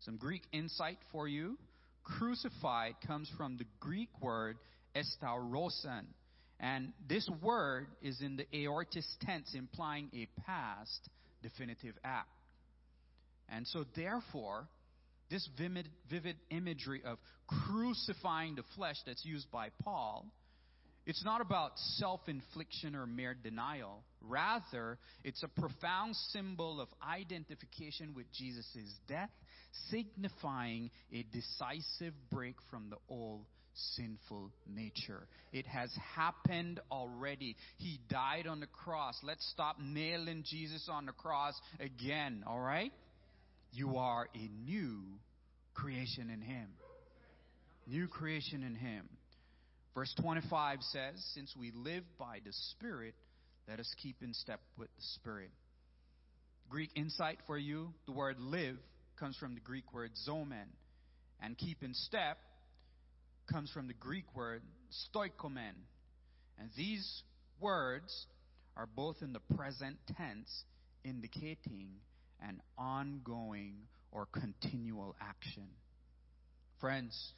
Some 0.00 0.16
Greek 0.16 0.42
insight 0.52 0.98
for 1.12 1.28
you 1.28 1.56
crucified 2.04 2.94
comes 3.06 3.30
from 3.36 3.56
the 3.56 3.64
Greek 3.78 4.08
word 4.20 4.58
estaurosan. 4.94 6.04
And 6.58 6.92
this 7.08 7.28
word 7.42 7.86
is 8.02 8.20
in 8.20 8.36
the 8.36 8.46
aorist 8.54 9.16
tense, 9.22 9.54
implying 9.54 10.10
a 10.14 10.28
past 10.42 11.08
definitive 11.42 11.94
act. 12.04 12.28
And 13.48 13.66
so, 13.66 13.84
therefore, 13.96 14.68
this 15.30 15.48
vivid, 15.56 15.88
vivid 16.10 16.36
imagery 16.50 17.02
of 17.04 17.18
crucifying 17.46 18.56
the 18.56 18.64
flesh 18.76 18.96
that's 19.06 19.24
used 19.24 19.50
by 19.50 19.68
Paul 19.82 20.26
it's 21.06 21.24
not 21.24 21.40
about 21.40 21.72
self 21.96 22.20
infliction 22.28 22.94
or 22.94 23.06
mere 23.06 23.34
denial. 23.34 24.04
Rather, 24.20 24.98
it's 25.24 25.42
a 25.42 25.48
profound 25.48 26.14
symbol 26.30 26.80
of 26.80 26.88
identification 27.02 28.14
with 28.14 28.26
Jesus' 28.32 28.94
death, 29.08 29.30
signifying 29.90 30.90
a 31.12 31.24
decisive 31.32 32.14
break 32.30 32.56
from 32.70 32.90
the 32.90 32.96
old 33.08 33.44
sinful 33.96 34.50
nature. 34.66 35.26
It 35.52 35.66
has 35.66 35.90
happened 36.14 36.80
already. 36.90 37.56
He 37.78 38.00
died 38.08 38.46
on 38.46 38.60
the 38.60 38.66
cross. 38.66 39.14
Let's 39.22 39.46
stop 39.52 39.76
nailing 39.80 40.44
Jesus 40.46 40.88
on 40.90 41.06
the 41.06 41.12
cross 41.12 41.54
again, 41.78 42.44
alright? 42.46 42.92
You 43.72 43.98
are 43.98 44.28
a 44.34 44.50
new 44.66 45.02
creation 45.74 46.30
in 46.30 46.40
Him. 46.42 46.68
New 47.86 48.08
creation 48.08 48.62
in 48.62 48.74
Him. 48.74 49.08
Verse 49.94 50.14
25 50.20 50.78
says, 50.82 51.14
Since 51.34 51.54
we 51.58 51.72
live 51.74 52.04
by 52.18 52.38
the 52.44 52.52
Spirit, 52.70 53.14
let 53.68 53.80
us 53.80 53.92
keep 54.02 54.16
in 54.22 54.34
step 54.34 54.60
with 54.76 54.88
the 54.96 55.02
Spirit. 55.16 55.50
Greek 56.68 56.90
insight 56.94 57.38
for 57.46 57.58
you 57.58 57.92
the 58.06 58.12
word 58.12 58.36
live 58.38 58.76
comes 59.20 59.36
from 59.36 59.54
the 59.54 59.60
Greek 59.60 59.92
word 59.92 60.10
zomen, 60.26 60.66
and 61.42 61.56
keep 61.58 61.82
in 61.82 61.92
step 61.92 62.38
comes 63.52 63.70
from 63.70 63.86
the 63.86 63.94
Greek 63.94 64.24
word 64.34 64.62
stoikomen. 65.14 65.74
And 66.58 66.70
these 66.76 67.22
words 67.60 68.26
are 68.76 68.86
both 68.86 69.16
in 69.20 69.32
the 69.32 69.54
present 69.56 69.98
tense, 70.16 70.64
indicating 71.04 71.90
an 72.40 72.62
ongoing 72.78 73.74
or 74.10 74.26
continual 74.26 75.14
action. 75.20 75.68
Friends, 76.80 77.34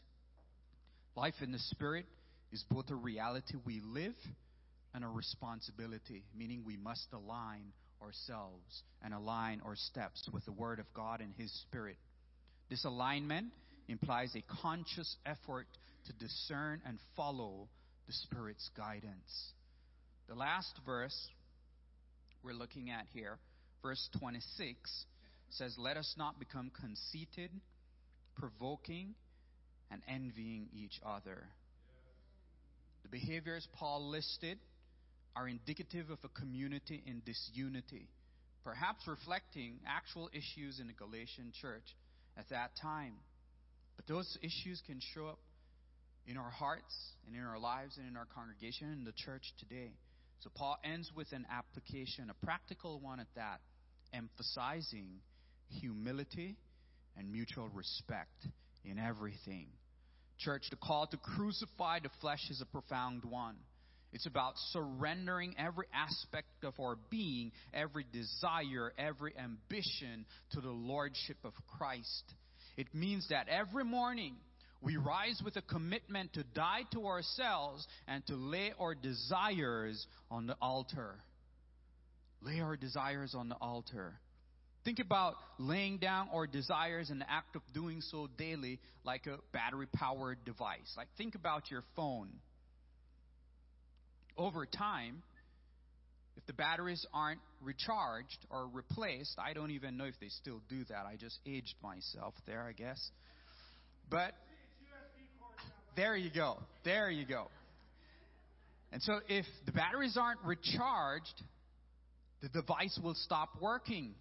life 1.17 1.35
in 1.43 1.51
the 1.51 1.59
Spirit 1.59 2.07
is 2.53 2.65
both 2.71 2.91
a 2.91 2.95
reality 2.95 3.55
we 3.67 3.81
live 3.85 4.15
and 4.95 5.05
a 5.05 5.09
responsibility, 5.09 6.23
meaning 6.37 6.63
we 6.65 6.77
must 6.77 7.09
align 7.13 7.73
ourselves 8.03 8.83
and 9.03 9.15
align 9.15 9.61
our 9.65 9.77
steps 9.77 10.29
with 10.33 10.45
the 10.45 10.53
Word 10.53 10.79
of 10.79 10.87
God 10.95 11.21
and 11.21 11.33
His 11.37 11.53
Spirit. 11.63 11.97
This 12.69 12.85
alignment 12.85 13.49
implies 13.89 14.35
a 14.35 14.63
conscious 14.63 15.17
effort 15.27 15.67
to 16.07 16.13
discern 16.15 16.81
and 16.87 16.99
follow 17.17 17.69
the 18.07 18.13
Spirit's 18.13 18.69
guidance. 18.77 19.53
The 20.29 20.35
last 20.35 20.73
verse 20.85 21.29
we're 22.43 22.55
looking 22.55 22.91
at 22.91 23.07
here, 23.13 23.39
verse 23.83 24.09
26, 24.19 25.07
says, 25.51 25.75
Let 25.79 25.97
us 25.97 26.15
not 26.17 26.39
become 26.39 26.71
conceited, 26.81 27.51
provoking, 28.37 29.15
and 29.91 30.03
envying 30.09 30.69
each 30.75 30.99
other. 31.05 31.45
The 33.03 33.09
behaviors 33.09 33.67
Paul 33.75 34.09
listed 34.11 34.59
are 35.35 35.49
indicative 35.49 36.11
of 36.11 36.19
a 36.25 36.29
community 36.29 37.03
in 37.07 37.23
disunity, 37.25 38.09
perhaps 38.65 39.07
reflecting 39.07 39.81
actual 39.87 40.29
issues 40.33 40.81
in 40.81 40.87
the 40.87 40.93
Galatian 40.93 41.53
church 41.61 41.97
at 42.37 42.49
that 42.51 42.71
time. 42.81 43.15
But 43.97 44.07
those 44.07 44.39
issues 44.43 44.83
can 44.87 45.01
show 45.15 45.27
up 45.27 45.39
in 46.27 46.37
our 46.37 46.51
hearts 46.51 46.95
and 47.27 47.35
in 47.35 47.43
our 47.43 47.59
lives 47.59 47.97
and 47.99 48.07
in 48.07 48.17
our 48.17 48.27
congregation 48.35 48.89
and 48.89 49.07
the 49.07 49.13
church 49.13 49.43
today. 49.59 49.93
So 50.41 50.51
Paul 50.55 50.77
ends 50.85 51.11
with 51.15 51.33
an 51.33 51.47
application, 51.51 52.31
a 52.31 52.45
practical 52.45 53.01
one 53.01 53.21
at 53.21 53.27
that, 53.37 53.61
emphasizing 54.13 55.21
humility 55.81 56.57
and 57.17 57.31
mutual 57.31 57.69
respect 57.69 58.47
in 58.85 58.99
everything. 58.99 59.69
Church, 60.39 60.63
the 60.71 60.77
call 60.77 61.07
to 61.07 61.17
crucify 61.17 62.01
the 62.01 62.11
flesh 62.21 62.51
is 62.51 62.61
a 62.61 62.67
profound 62.67 63.25
one. 63.25 63.57
It's 64.13 64.27
about 64.27 64.55
surrendering 64.73 65.55
every 65.59 65.87
aspect 65.95 66.65
of 66.65 66.75
our 66.79 66.97
being, 67.11 67.53
every 67.73 68.05
desire, 68.13 68.93
every 68.99 69.33
ambition 69.39 70.27
to 70.53 70.61
the 70.61 70.71
Lordship 70.71 71.39
of 71.45 71.53
Christ. 71.79 72.25
It 72.77 72.95
means 72.95 73.27
that 73.31 73.49
every 73.49 73.85
morning 73.85 74.35
we 74.83 74.97
rise 74.97 75.41
with 75.45 75.57
a 75.57 75.63
commitment 75.63 76.35
to 76.35 76.43
die 76.43 76.83
to 76.93 77.07
ourselves 77.07 77.87
and 78.07 78.27
to 78.27 78.35
lay 78.35 78.73
our 78.79 78.95
desires 78.95 80.07
on 80.31 80.47
the 80.47 80.57
altar. 80.61 81.15
Lay 82.43 82.61
our 82.61 82.77
desires 82.77 83.35
on 83.37 83.49
the 83.49 83.55
altar. 83.57 84.15
Think 84.85 84.99
about 84.99 85.35
laying 85.59 85.99
down 85.99 86.29
our 86.35 86.49
desires 86.49 87.11
and 87.11 87.21
the 87.21 87.31
act 87.31 87.55
of 87.55 87.63
doing 87.73 88.01
so 88.01 88.29
daily 88.37 88.81
like 89.05 89.27
a 89.27 89.39
battery 89.53 89.87
powered 89.87 90.45
device. 90.45 90.93
Like, 90.97 91.07
think 91.17 91.37
about 91.37 91.71
your 91.71 91.85
phone. 91.95 92.31
Over 94.37 94.67
time, 94.67 95.23
if 96.37 96.47
the 96.47 96.53
batteries 96.53 97.05
aren't 97.13 97.41
recharged 97.61 98.47
or 98.51 98.67
replaced, 98.67 99.39
I 99.39 99.53
don't 99.53 99.71
even 99.71 99.97
know 99.97 100.05
if 100.05 100.19
they 100.21 100.29
still 100.29 100.61
do 100.69 100.85
that. 100.89 101.05
I 101.07 101.17
just 101.17 101.39
aged 101.47 101.75
myself 101.83 102.35
there, 102.47 102.63
I 102.63 102.73
guess. 102.73 103.11
But 104.11 104.33
there 105.97 106.17
you 106.17 106.31
go. 106.35 106.59
There 106.85 107.11
you 107.11 107.27
go. 107.27 107.49
And 108.93 109.03
so 109.03 109.21
if 109.29 109.47
the 109.67 109.73
batteries 109.73 110.17
aren't 110.21 110.41
recharged, 110.45 111.43
the 112.41 112.49
device 112.49 112.99
will 113.03 113.15
stop 113.15 113.51
working. 113.61 114.15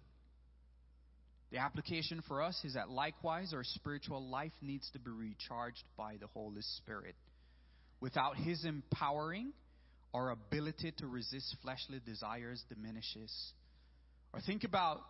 The 1.50 1.58
application 1.58 2.22
for 2.26 2.40
us 2.40 2.58
is 2.64 2.74
that 2.74 2.88
likewise 2.88 3.52
our 3.52 3.64
spiritual 3.64 4.26
life 4.26 4.52
needs 4.62 4.88
to 4.92 4.98
be 4.98 5.10
recharged 5.10 5.84
by 5.98 6.16
the 6.20 6.26
Holy 6.28 6.62
Spirit. 6.78 7.14
Without 8.00 8.36
His 8.36 8.64
empowering, 8.64 9.52
our 10.14 10.30
ability 10.30 10.92
to 10.98 11.06
resist 11.06 11.56
fleshly 11.62 12.00
desires 12.04 12.62
diminishes. 12.68 13.32
Or 14.32 14.40
think 14.40 14.64
about 14.64 15.00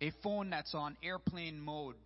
a 0.00 0.12
phone 0.22 0.50
that's 0.50 0.74
on 0.74 0.96
airplane 1.02 1.60
mode. 1.60 1.96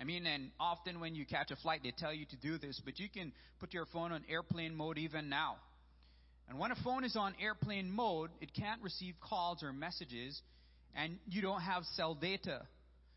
I 0.00 0.04
mean, 0.04 0.26
and 0.26 0.50
often 0.60 1.00
when 1.00 1.14
you 1.14 1.26
catch 1.26 1.50
a 1.50 1.56
flight, 1.56 1.80
they 1.82 1.92
tell 1.96 2.12
you 2.12 2.24
to 2.26 2.36
do 2.36 2.58
this, 2.58 2.80
but 2.84 3.00
you 3.00 3.08
can 3.08 3.32
put 3.58 3.74
your 3.74 3.86
phone 3.86 4.12
on 4.12 4.22
airplane 4.28 4.74
mode 4.74 4.98
even 4.98 5.28
now. 5.28 5.56
And 6.48 6.58
when 6.58 6.70
a 6.70 6.76
phone 6.76 7.04
is 7.04 7.16
on 7.16 7.34
airplane 7.40 7.90
mode, 7.90 8.30
it 8.40 8.54
can't 8.54 8.80
receive 8.82 9.14
calls 9.20 9.62
or 9.62 9.72
messages, 9.72 10.40
and 10.94 11.18
you 11.28 11.42
don't 11.42 11.60
have 11.60 11.84
cell 11.94 12.14
data. 12.14 12.62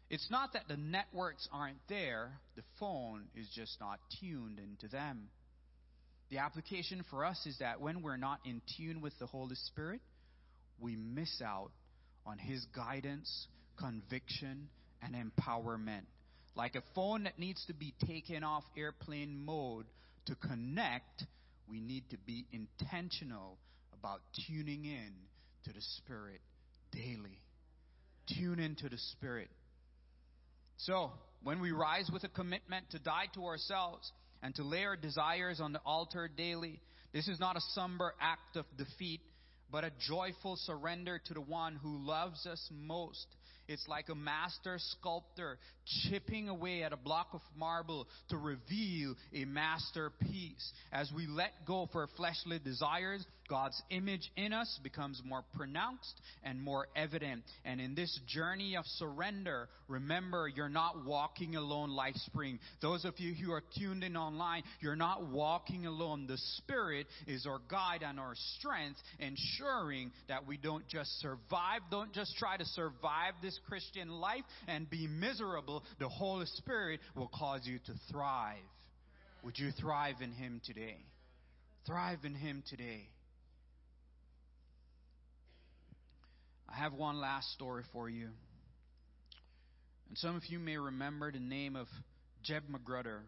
It's 0.09 0.29
not 0.29 0.53
that 0.53 0.63
the 0.67 0.75
networks 0.75 1.47
aren't 1.53 1.77
there, 1.87 2.31
the 2.55 2.63
phone 2.79 3.25
is 3.35 3.47
just 3.55 3.79
not 3.79 3.99
tuned 4.19 4.59
into 4.59 4.89
them. 4.89 5.29
The 6.31 6.37
application 6.37 7.03
for 7.09 7.25
us 7.25 7.45
is 7.45 7.57
that 7.59 7.81
when 7.81 8.01
we're 8.01 8.15
not 8.15 8.39
in 8.45 8.61
tune 8.77 9.01
with 9.01 9.11
the 9.19 9.25
Holy 9.25 9.55
Spirit, 9.67 9.99
we 10.79 10.95
miss 10.95 11.41
out 11.45 11.71
on 12.25 12.37
His 12.37 12.65
guidance, 12.73 13.47
conviction, 13.77 14.69
and 15.01 15.13
empowerment. 15.13 16.03
Like 16.55 16.75
a 16.75 16.83
phone 16.95 17.23
that 17.23 17.37
needs 17.37 17.63
to 17.65 17.73
be 17.73 17.93
taken 18.07 18.45
off 18.45 18.63
airplane 18.77 19.43
mode 19.43 19.87
to 20.27 20.35
connect, 20.35 21.25
we 21.69 21.81
need 21.81 22.09
to 22.11 22.17
be 22.17 22.45
intentional 22.53 23.57
about 23.93 24.21
tuning 24.47 24.85
in 24.85 25.11
to 25.65 25.73
the 25.73 25.81
Spirit 25.97 26.39
daily. 26.93 27.41
Tune 28.39 28.59
into 28.59 28.87
the 28.87 28.97
Spirit. 28.97 29.49
So, 30.77 31.11
when 31.43 31.59
we 31.59 31.71
rise 31.71 32.09
with 32.11 32.23
a 32.23 32.29
commitment 32.29 32.89
to 32.91 32.99
die 32.99 33.25
to 33.33 33.43
ourselves 33.45 34.09
and 34.43 34.55
to 34.55 34.63
lay 34.63 34.83
our 34.83 34.95
desires 34.95 35.59
on 35.59 35.73
the 35.73 35.81
altar 35.85 36.29
daily, 36.35 36.79
this 37.13 37.27
is 37.27 37.39
not 37.39 37.57
a 37.57 37.61
somber 37.73 38.13
act 38.19 38.55
of 38.55 38.65
defeat, 38.77 39.21
but 39.71 39.83
a 39.83 39.91
joyful 40.07 40.55
surrender 40.57 41.19
to 41.25 41.33
the 41.33 41.41
one 41.41 41.75
who 41.75 41.97
loves 42.05 42.45
us 42.45 42.69
most 42.71 43.27
it's 43.71 43.87
like 43.87 44.09
a 44.09 44.15
master 44.15 44.77
sculptor 44.79 45.57
chipping 46.03 46.49
away 46.49 46.83
at 46.83 46.91
a 46.91 46.97
block 46.97 47.27
of 47.31 47.39
marble 47.57 48.05
to 48.29 48.37
reveal 48.37 49.15
a 49.33 49.45
masterpiece. 49.45 50.73
As 50.91 51.09
we 51.15 51.25
let 51.25 51.51
go 51.65 51.87
for 51.91 52.05
fleshly 52.17 52.59
desires, 52.59 53.25
God's 53.51 53.81
image 53.89 54.31
in 54.37 54.53
us 54.53 54.79
becomes 54.81 55.21
more 55.25 55.43
pronounced 55.57 56.21
and 56.41 56.61
more 56.61 56.87
evident. 56.95 57.43
And 57.65 57.81
in 57.81 57.95
this 57.95 58.17
journey 58.25 58.77
of 58.77 58.85
surrender, 58.85 59.67
remember 59.89 60.47
you're 60.47 60.69
not 60.69 61.05
walking 61.05 61.57
alone, 61.57 61.89
LifeSpring. 61.89 62.59
Those 62.81 63.03
of 63.03 63.19
you 63.19 63.33
who 63.33 63.51
are 63.51 63.61
tuned 63.77 64.05
in 64.05 64.15
online, 64.15 64.63
you're 64.79 64.95
not 64.95 65.27
walking 65.27 65.85
alone. 65.85 66.27
The 66.27 66.37
Spirit 66.59 67.07
is 67.27 67.45
our 67.45 67.59
guide 67.69 68.03
and 68.07 68.21
our 68.21 68.35
strength, 68.57 68.99
ensuring 69.19 70.13
that 70.29 70.47
we 70.47 70.55
don't 70.55 70.87
just 70.87 71.19
survive, 71.19 71.81
don't 71.91 72.13
just 72.13 72.37
try 72.37 72.55
to 72.55 72.65
survive 72.65 73.33
this 73.41 73.59
Christian 73.67 74.11
life 74.11 74.45
and 74.69 74.89
be 74.89 75.07
miserable, 75.07 75.83
the 75.99 76.07
Holy 76.07 76.45
Spirit 76.45 77.01
will 77.17 77.29
cause 77.37 77.61
you 77.65 77.79
to 77.79 77.93
thrive. 78.09 78.55
Would 79.43 79.59
you 79.59 79.71
thrive 79.71 80.15
in 80.21 80.31
Him 80.31 80.61
today? 80.65 80.99
Thrive 81.85 82.19
in 82.23 82.33
Him 82.33 82.63
today. 82.69 83.09
I 86.71 86.77
have 86.77 86.93
one 86.93 87.19
last 87.19 87.51
story 87.51 87.83
for 87.91 88.09
you. 88.09 88.29
And 90.07 90.17
some 90.17 90.35
of 90.35 90.45
you 90.45 90.57
may 90.57 90.77
remember 90.77 91.31
the 91.31 91.39
name 91.39 91.75
of 91.75 91.87
Jeb 92.43 92.63
Magruder 92.69 93.23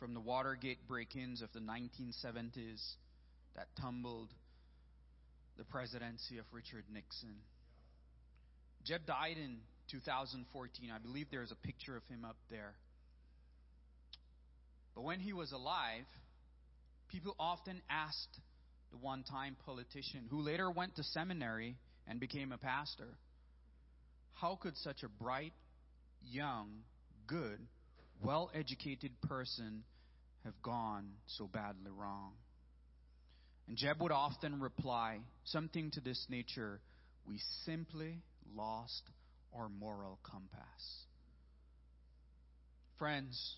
from 0.00 0.14
the 0.14 0.20
Watergate 0.20 0.86
break 0.88 1.14
ins 1.14 1.42
of 1.42 1.52
the 1.52 1.60
1970s. 1.60 2.94
that 3.54 3.68
tumbled 3.80 4.28
the 5.56 5.64
presidency 5.64 6.36
of 6.36 6.44
Richard 6.52 6.84
Nixon. 6.92 7.36
Jeb 8.84 9.06
died 9.06 9.38
in 9.38 9.58
2014. 9.90 10.90
I 10.94 10.98
believe 10.98 11.28
there's 11.30 11.52
a 11.52 11.66
picture 11.66 11.96
of 11.96 12.02
him 12.08 12.24
up 12.24 12.36
there. 12.50 12.74
But 14.94 15.04
when 15.04 15.20
he 15.20 15.32
was 15.32 15.52
alive, 15.52 16.04
people 17.08 17.34
often 17.38 17.80
asked 17.88 18.40
the 18.90 18.98
one 18.98 19.22
time 19.22 19.56
politician, 19.64 20.26
who 20.28 20.42
later 20.42 20.70
went 20.70 20.96
to 20.96 21.02
seminary 21.02 21.76
and 22.08 22.20
became 22.20 22.52
a 22.52 22.58
pastor, 22.58 23.18
how 24.34 24.58
could 24.60 24.76
such 24.76 25.02
a 25.02 25.08
bright, 25.08 25.52
young, 26.22 26.68
good, 27.26 27.58
well 28.22 28.50
educated 28.54 29.12
person 29.22 29.82
have 30.44 30.54
gone 30.62 31.08
so 31.26 31.46
badly 31.46 31.90
wrong? 31.90 32.32
And 33.68 33.76
Jeb 33.76 34.00
would 34.00 34.12
often 34.12 34.60
reply 34.60 35.18
something 35.44 35.90
to 35.92 36.00
this 36.00 36.24
nature 36.28 36.80
We 37.26 37.40
simply 37.64 38.22
lost 38.54 39.02
our 39.52 39.68
moral 39.68 40.18
compass. 40.22 41.06
Friends, 42.98 43.56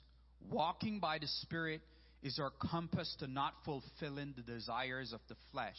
walking 0.50 1.00
by 1.00 1.18
the 1.18 1.26
Spirit 1.42 1.82
is 2.22 2.38
our 2.38 2.50
compass 2.70 3.14
to 3.20 3.26
not 3.26 3.54
fulfilling 3.64 4.34
the 4.36 4.42
desires 4.42 5.12
of 5.12 5.20
the 5.28 5.36
flesh, 5.52 5.76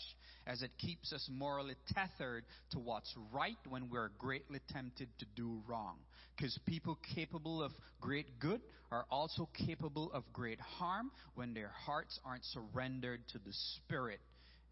as 0.47 0.61
it 0.61 0.71
keeps 0.77 1.11
us 1.11 1.27
morally 1.31 1.75
tethered 1.93 2.45
to 2.71 2.79
what's 2.79 3.13
right 3.31 3.57
when 3.67 3.89
we're 3.89 4.11
greatly 4.17 4.59
tempted 4.71 5.09
to 5.19 5.25
do 5.35 5.61
wrong. 5.67 5.97
Because 6.35 6.57
people 6.65 6.97
capable 7.13 7.61
of 7.61 7.71
great 7.99 8.39
good 8.39 8.61
are 8.91 9.05
also 9.11 9.49
capable 9.67 10.11
of 10.13 10.23
great 10.31 10.59
harm 10.59 11.11
when 11.35 11.53
their 11.53 11.71
hearts 11.85 12.17
aren't 12.25 12.45
surrendered 12.45 13.21
to 13.33 13.39
the 13.39 13.53
Spirit 13.75 14.21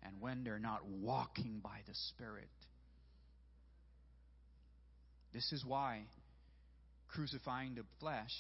and 0.03 0.21
when 0.21 0.43
they're 0.43 0.59
not 0.59 0.85
walking 0.85 1.59
by 1.61 1.79
the 1.87 1.93
Spirit. 2.09 2.47
This 5.33 5.51
is 5.51 5.65
why 5.65 6.03
crucifying 7.09 7.75
the 7.75 7.83
flesh 7.99 8.31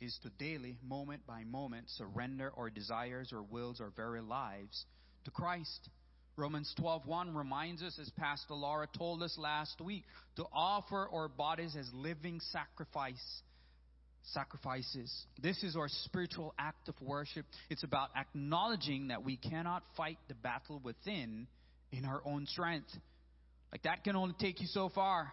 is 0.00 0.18
to 0.22 0.30
daily, 0.30 0.76
moment 0.82 1.26
by 1.26 1.44
moment, 1.44 1.88
surrender 1.90 2.52
our 2.56 2.70
desires, 2.70 3.32
our 3.32 3.42
wills, 3.42 3.80
our 3.80 3.90
very 3.90 4.20
lives 4.20 4.86
to 5.24 5.30
Christ. 5.30 5.90
Romans 6.36 6.72
12:1 6.78 7.34
reminds 7.34 7.82
us, 7.82 7.98
as 7.98 8.08
Pastor 8.10 8.54
Laura 8.54 8.86
told 8.96 9.22
us 9.22 9.36
last 9.36 9.80
week, 9.80 10.04
to 10.36 10.46
offer 10.52 11.08
our 11.12 11.28
bodies 11.28 11.76
as 11.76 11.92
living 11.92 12.40
sacrifice, 12.40 13.42
sacrifices. 14.22 15.26
This 15.38 15.62
is 15.62 15.76
our 15.76 15.88
spiritual 15.88 16.54
act 16.58 16.88
of 16.88 17.00
worship. 17.02 17.44
It's 17.68 17.84
about 17.84 18.08
acknowledging 18.16 19.08
that 19.08 19.22
we 19.22 19.36
cannot 19.36 19.82
fight 19.96 20.18
the 20.28 20.34
battle 20.34 20.80
within 20.82 21.46
in 21.92 22.04
our 22.04 22.22
own 22.24 22.46
strength. 22.46 22.90
Like 23.72 23.82
that 23.82 24.02
can 24.04 24.16
only 24.16 24.34
take 24.38 24.60
you 24.60 24.66
so 24.68 24.88
far. 24.88 25.30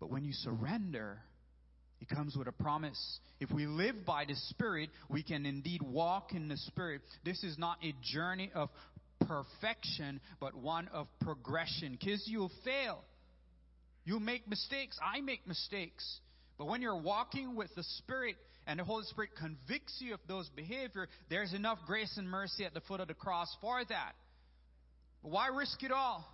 But 0.00 0.10
when 0.10 0.24
you 0.24 0.32
surrender, 0.32 1.22
it 2.00 2.08
comes 2.08 2.36
with 2.36 2.48
a 2.48 2.52
promise. 2.52 3.18
If 3.40 3.50
we 3.50 3.66
live 3.66 4.04
by 4.04 4.24
the 4.24 4.34
Spirit, 4.50 4.90
we 5.08 5.22
can 5.22 5.46
indeed 5.46 5.82
walk 5.82 6.32
in 6.32 6.48
the 6.48 6.56
Spirit. 6.56 7.02
This 7.24 7.42
is 7.42 7.58
not 7.58 7.78
a 7.82 7.94
journey 8.02 8.50
of 8.54 8.68
perfection, 9.26 10.20
but 10.40 10.54
one 10.54 10.88
of 10.88 11.06
progression. 11.20 11.96
Because 11.98 12.22
you'll 12.26 12.52
fail. 12.64 13.00
You'll 14.04 14.20
make 14.20 14.46
mistakes. 14.48 14.98
I 15.02 15.20
make 15.20 15.46
mistakes. 15.46 16.20
But 16.58 16.66
when 16.66 16.82
you're 16.82 17.00
walking 17.00 17.56
with 17.56 17.74
the 17.74 17.82
Spirit 17.98 18.36
and 18.66 18.78
the 18.78 18.84
Holy 18.84 19.04
Spirit 19.06 19.30
convicts 19.38 19.96
you 19.98 20.14
of 20.14 20.20
those 20.28 20.48
behavior, 20.50 21.08
there's 21.30 21.52
enough 21.52 21.78
grace 21.86 22.14
and 22.16 22.28
mercy 22.28 22.64
at 22.64 22.74
the 22.74 22.80
foot 22.80 23.00
of 23.00 23.08
the 23.08 23.14
cross 23.14 23.48
for 23.60 23.82
that. 23.84 24.12
But 25.22 25.32
why 25.32 25.48
risk 25.48 25.82
it 25.82 25.90
all? 25.90 26.24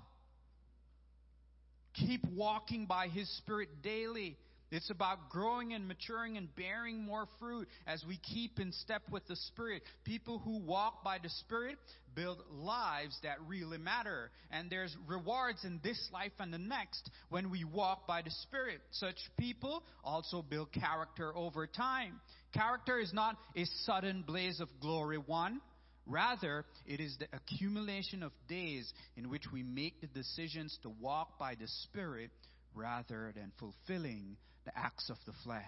Keep 1.94 2.24
walking 2.34 2.86
by 2.86 3.08
His 3.08 3.28
Spirit 3.38 3.68
daily. 3.82 4.36
It's 4.70 4.90
about 4.90 5.30
growing 5.30 5.72
and 5.72 5.88
maturing 5.88 6.36
and 6.36 6.54
bearing 6.54 7.02
more 7.02 7.26
fruit 7.40 7.68
as 7.86 8.04
we 8.06 8.18
keep 8.18 8.60
in 8.60 8.72
step 8.72 9.02
with 9.10 9.26
the 9.26 9.34
Spirit. 9.34 9.82
People 10.04 10.38
who 10.38 10.58
walk 10.58 11.02
by 11.02 11.18
the 11.20 11.28
Spirit 11.28 11.76
build 12.14 12.38
lives 12.52 13.18
that 13.24 13.36
really 13.48 13.78
matter. 13.78 14.30
And 14.52 14.70
there's 14.70 14.96
rewards 15.08 15.64
in 15.64 15.80
this 15.82 15.98
life 16.12 16.32
and 16.38 16.52
the 16.52 16.58
next 16.58 17.10
when 17.30 17.50
we 17.50 17.64
walk 17.64 18.06
by 18.06 18.22
the 18.22 18.30
Spirit. 18.30 18.80
Such 18.92 19.16
people 19.36 19.82
also 20.04 20.40
build 20.42 20.72
character 20.72 21.36
over 21.36 21.66
time. 21.66 22.20
Character 22.54 23.00
is 23.00 23.12
not 23.12 23.36
a 23.56 23.64
sudden 23.84 24.22
blaze 24.22 24.60
of 24.60 24.68
glory 24.80 25.18
one. 25.18 25.60
Rather, 26.06 26.64
it 26.86 27.00
is 27.00 27.16
the 27.18 27.26
accumulation 27.32 28.22
of 28.22 28.32
days 28.48 28.92
in 29.16 29.30
which 29.30 29.44
we 29.52 29.62
make 29.62 30.00
the 30.00 30.06
decisions 30.08 30.76
to 30.82 30.90
walk 31.00 31.38
by 31.38 31.54
the 31.54 31.68
Spirit 31.84 32.30
rather 32.74 33.32
than 33.34 33.52
fulfilling 33.58 34.36
the 34.70 34.78
acts 34.78 35.10
of 35.10 35.16
the 35.26 35.32
flesh. 35.44 35.62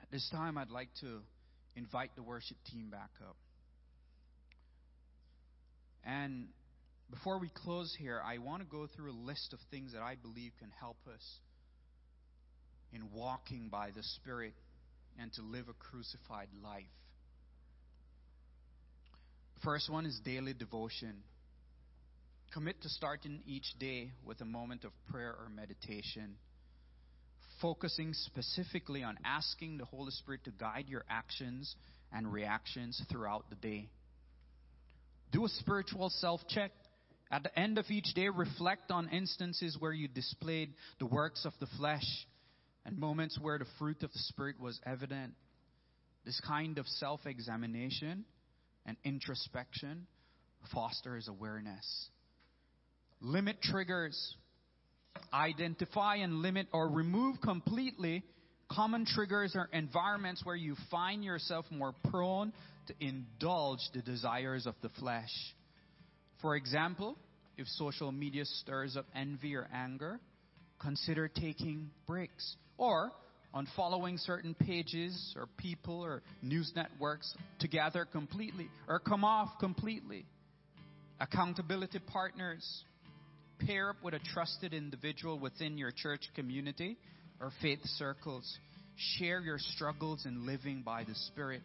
At 0.00 0.10
this 0.10 0.28
time, 0.30 0.58
I'd 0.58 0.70
like 0.70 0.90
to 1.00 1.20
invite 1.74 2.10
the 2.16 2.22
worship 2.22 2.56
team 2.70 2.90
back 2.90 3.10
up. 3.22 3.36
And 6.04 6.48
before 7.10 7.38
we 7.38 7.50
close 7.64 7.94
here, 7.98 8.20
I 8.24 8.38
want 8.38 8.62
to 8.62 8.68
go 8.68 8.86
through 8.94 9.12
a 9.12 9.18
list 9.26 9.52
of 9.52 9.58
things 9.70 9.92
that 9.92 10.02
I 10.02 10.14
believe 10.14 10.52
can 10.58 10.70
help 10.78 10.96
us 11.12 11.22
in 12.92 13.10
walking 13.12 13.68
by 13.68 13.90
the 13.94 14.02
Spirit 14.02 14.54
and 15.20 15.32
to 15.34 15.42
live 15.42 15.66
a 15.68 15.74
crucified 15.74 16.48
life. 16.62 16.84
First 19.64 19.90
one 19.90 20.06
is 20.06 20.20
daily 20.24 20.52
devotion. 20.52 21.22
Commit 22.52 22.80
to 22.82 22.88
starting 22.88 23.40
each 23.46 23.66
day 23.78 24.10
with 24.24 24.40
a 24.40 24.44
moment 24.44 24.84
of 24.84 24.92
prayer 25.10 25.34
or 25.38 25.48
meditation, 25.48 26.36
focusing 27.60 28.12
specifically 28.14 29.02
on 29.02 29.18
asking 29.24 29.78
the 29.78 29.84
Holy 29.84 30.10
Spirit 30.10 30.44
to 30.44 30.50
guide 30.50 30.86
your 30.88 31.04
actions 31.08 31.74
and 32.12 32.32
reactions 32.32 33.00
throughout 33.10 33.48
the 33.50 33.56
day. 33.56 33.88
Do 35.32 35.44
a 35.44 35.48
spiritual 35.48 36.10
self 36.10 36.40
check. 36.48 36.70
At 37.30 37.42
the 37.42 37.58
end 37.58 37.76
of 37.76 37.90
each 37.90 38.14
day, 38.14 38.28
reflect 38.28 38.92
on 38.92 39.08
instances 39.08 39.76
where 39.78 39.92
you 39.92 40.06
displayed 40.06 40.72
the 41.00 41.06
works 41.06 41.44
of 41.44 41.52
the 41.58 41.66
flesh 41.76 42.06
and 42.84 42.96
moments 42.96 43.36
where 43.40 43.58
the 43.58 43.66
fruit 43.78 44.02
of 44.04 44.12
the 44.12 44.18
Spirit 44.20 44.60
was 44.60 44.80
evident. 44.86 45.34
This 46.24 46.40
kind 46.46 46.78
of 46.78 46.86
self 46.86 47.26
examination 47.26 48.24
and 48.86 48.96
introspection 49.04 50.06
fosters 50.72 51.28
awareness. 51.28 52.08
Limit 53.20 53.60
triggers. 53.62 54.34
Identify 55.32 56.16
and 56.16 56.42
limit 56.42 56.68
or 56.72 56.88
remove 56.88 57.40
completely 57.40 58.22
common 58.70 59.06
triggers 59.06 59.52
or 59.54 59.68
environments 59.72 60.44
where 60.44 60.56
you 60.56 60.76
find 60.90 61.24
yourself 61.24 61.64
more 61.70 61.94
prone 62.10 62.52
to 62.86 62.94
indulge 63.00 63.80
the 63.94 64.02
desires 64.02 64.66
of 64.66 64.74
the 64.82 64.88
flesh. 65.00 65.32
For 66.40 66.56
example, 66.56 67.16
if 67.56 67.66
social 67.68 68.12
media 68.12 68.44
stirs 68.44 68.96
up 68.96 69.06
envy 69.14 69.56
or 69.56 69.66
anger, 69.72 70.20
consider 70.78 71.28
taking 71.28 71.90
breaks 72.06 72.56
or 72.76 73.10
unfollowing 73.54 74.18
certain 74.20 74.54
pages 74.54 75.34
or 75.36 75.46
people 75.56 76.04
or 76.04 76.22
news 76.42 76.72
networks 76.76 77.34
together 77.58 78.04
completely 78.04 78.68
or 78.86 78.98
come 78.98 79.24
off 79.24 79.58
completely. 79.58 80.26
Accountability 81.18 81.98
partners 81.98 82.84
pair 83.58 83.90
up 83.90 83.96
with 84.02 84.14
a 84.14 84.20
trusted 84.34 84.74
individual 84.74 85.38
within 85.38 85.78
your 85.78 85.90
church 85.90 86.28
community 86.34 86.96
or 87.40 87.50
faith 87.62 87.80
circles. 87.84 88.58
Share 89.18 89.40
your 89.40 89.58
struggles 89.58 90.24
in 90.26 90.46
living 90.46 90.82
by 90.84 91.04
the 91.04 91.14
Spirit 91.14 91.62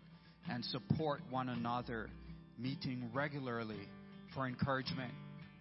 and 0.50 0.64
support 0.66 1.22
one 1.30 1.50
another, 1.50 2.10
meeting 2.58 3.10
regularly 3.14 3.88
for 4.34 4.48
encouragement. 4.48 5.14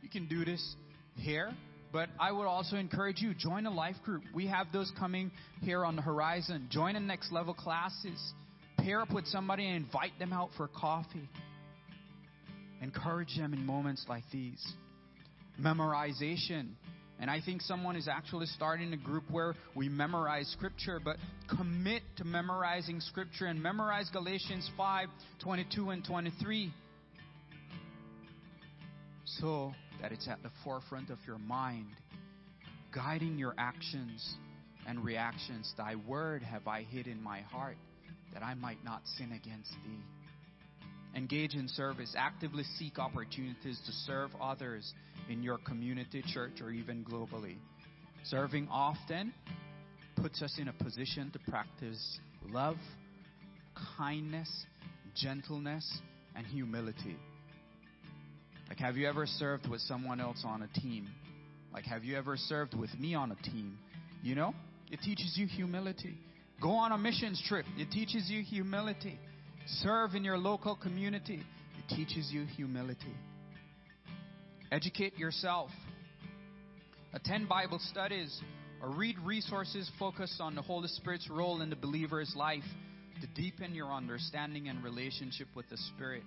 You 0.02 0.08
can 0.08 0.26
do 0.26 0.44
this 0.44 0.74
here, 1.16 1.52
but 1.92 2.08
I 2.18 2.32
would 2.32 2.46
also 2.46 2.76
encourage 2.76 3.20
you 3.20 3.34
join 3.34 3.66
a 3.66 3.70
life 3.70 3.96
group. 4.04 4.22
We 4.34 4.46
have 4.46 4.68
those 4.72 4.90
coming 4.98 5.30
here 5.62 5.84
on 5.84 5.96
the 5.96 6.02
horizon. 6.02 6.68
Join 6.70 6.94
the 6.94 7.00
next 7.00 7.32
level 7.32 7.54
classes. 7.54 8.20
Pair 8.78 9.00
up 9.00 9.12
with 9.12 9.26
somebody 9.26 9.66
and 9.66 9.84
invite 9.84 10.18
them 10.18 10.32
out 10.32 10.50
for 10.56 10.68
coffee. 10.68 11.28
Encourage 12.80 13.36
them 13.36 13.52
in 13.52 13.66
moments 13.66 14.06
like 14.08 14.24
these 14.32 14.64
memorization. 15.58 16.70
And 17.20 17.30
I 17.30 17.40
think 17.44 17.60
someone 17.60 17.96
is 17.96 18.08
actually 18.08 18.46
starting 18.46 18.92
a 18.92 18.96
group 18.96 19.24
where 19.30 19.54
we 19.74 19.88
memorize 19.88 20.48
scripture, 20.48 21.00
but 21.04 21.16
commit 21.54 22.02
to 22.16 22.24
memorizing 22.24 23.00
scripture 23.00 23.46
and 23.46 23.62
memorize 23.62 24.08
Galatians 24.10 24.70
5 24.76 25.08
22 25.42 25.90
and 25.90 26.04
23 26.04 26.72
so 29.38 29.72
that 30.00 30.12
it's 30.12 30.28
at 30.28 30.42
the 30.42 30.50
forefront 30.64 31.10
of 31.10 31.18
your 31.26 31.38
mind, 31.38 31.86
guiding 32.94 33.38
your 33.38 33.54
actions 33.58 34.34
and 34.86 35.04
reactions. 35.04 35.72
Thy 35.76 35.94
word 35.94 36.42
have 36.42 36.66
I 36.66 36.82
hid 36.82 37.06
in 37.06 37.22
my 37.22 37.40
heart 37.42 37.76
that 38.32 38.42
I 38.42 38.54
might 38.54 38.82
not 38.84 39.02
sin 39.18 39.32
against 39.32 39.72
thee. 39.84 40.02
engage 41.16 41.54
in 41.54 41.66
service, 41.66 42.14
actively 42.16 42.62
seek 42.78 42.98
opportunities 42.98 43.80
to 43.84 43.92
serve 44.06 44.30
others 44.40 44.94
in 45.30 45.42
your 45.42 45.58
community, 45.58 46.22
church, 46.26 46.60
or 46.60 46.70
even 46.70 47.04
globally. 47.04 47.56
Serving 48.24 48.68
often 48.70 49.32
puts 50.16 50.42
us 50.42 50.58
in 50.58 50.68
a 50.68 50.72
position 50.72 51.30
to 51.30 51.38
practice 51.50 52.18
love, 52.50 52.76
kindness, 53.96 54.50
gentleness, 55.14 56.00
and 56.34 56.44
humility. 56.46 57.16
Like, 58.68 58.78
have 58.78 58.96
you 58.96 59.08
ever 59.08 59.24
served 59.26 59.68
with 59.68 59.80
someone 59.82 60.20
else 60.20 60.42
on 60.44 60.62
a 60.62 60.80
team? 60.80 61.08
Like, 61.72 61.84
have 61.84 62.04
you 62.04 62.16
ever 62.18 62.36
served 62.36 62.74
with 62.74 62.92
me 62.98 63.14
on 63.14 63.30
a 63.32 63.42
team? 63.42 63.78
You 64.22 64.34
know, 64.34 64.54
it 64.90 65.00
teaches 65.00 65.34
you 65.36 65.46
humility. 65.46 66.18
Go 66.60 66.72
on 66.72 66.92
a 66.92 66.98
missions 66.98 67.42
trip, 67.48 67.64
it 67.78 67.90
teaches 67.90 68.28
you 68.28 68.42
humility. 68.42 69.18
Serve 69.82 70.14
in 70.14 70.24
your 70.24 70.36
local 70.36 70.76
community, 70.76 71.42
it 71.78 71.94
teaches 71.94 72.30
you 72.32 72.44
humility. 72.44 73.14
Educate 74.72 75.18
yourself. 75.18 75.70
Attend 77.12 77.48
Bible 77.48 77.80
studies 77.90 78.40
or 78.80 78.90
read 78.90 79.18
resources 79.18 79.90
focused 79.98 80.40
on 80.40 80.54
the 80.54 80.62
Holy 80.62 80.86
Spirit's 80.86 81.28
role 81.28 81.60
in 81.60 81.70
the 81.70 81.76
believer's 81.76 82.32
life 82.36 82.62
to 83.20 83.26
deepen 83.34 83.74
your 83.74 83.92
understanding 83.92 84.68
and 84.68 84.84
relationship 84.84 85.48
with 85.56 85.68
the 85.70 85.76
Spirit. 85.76 86.22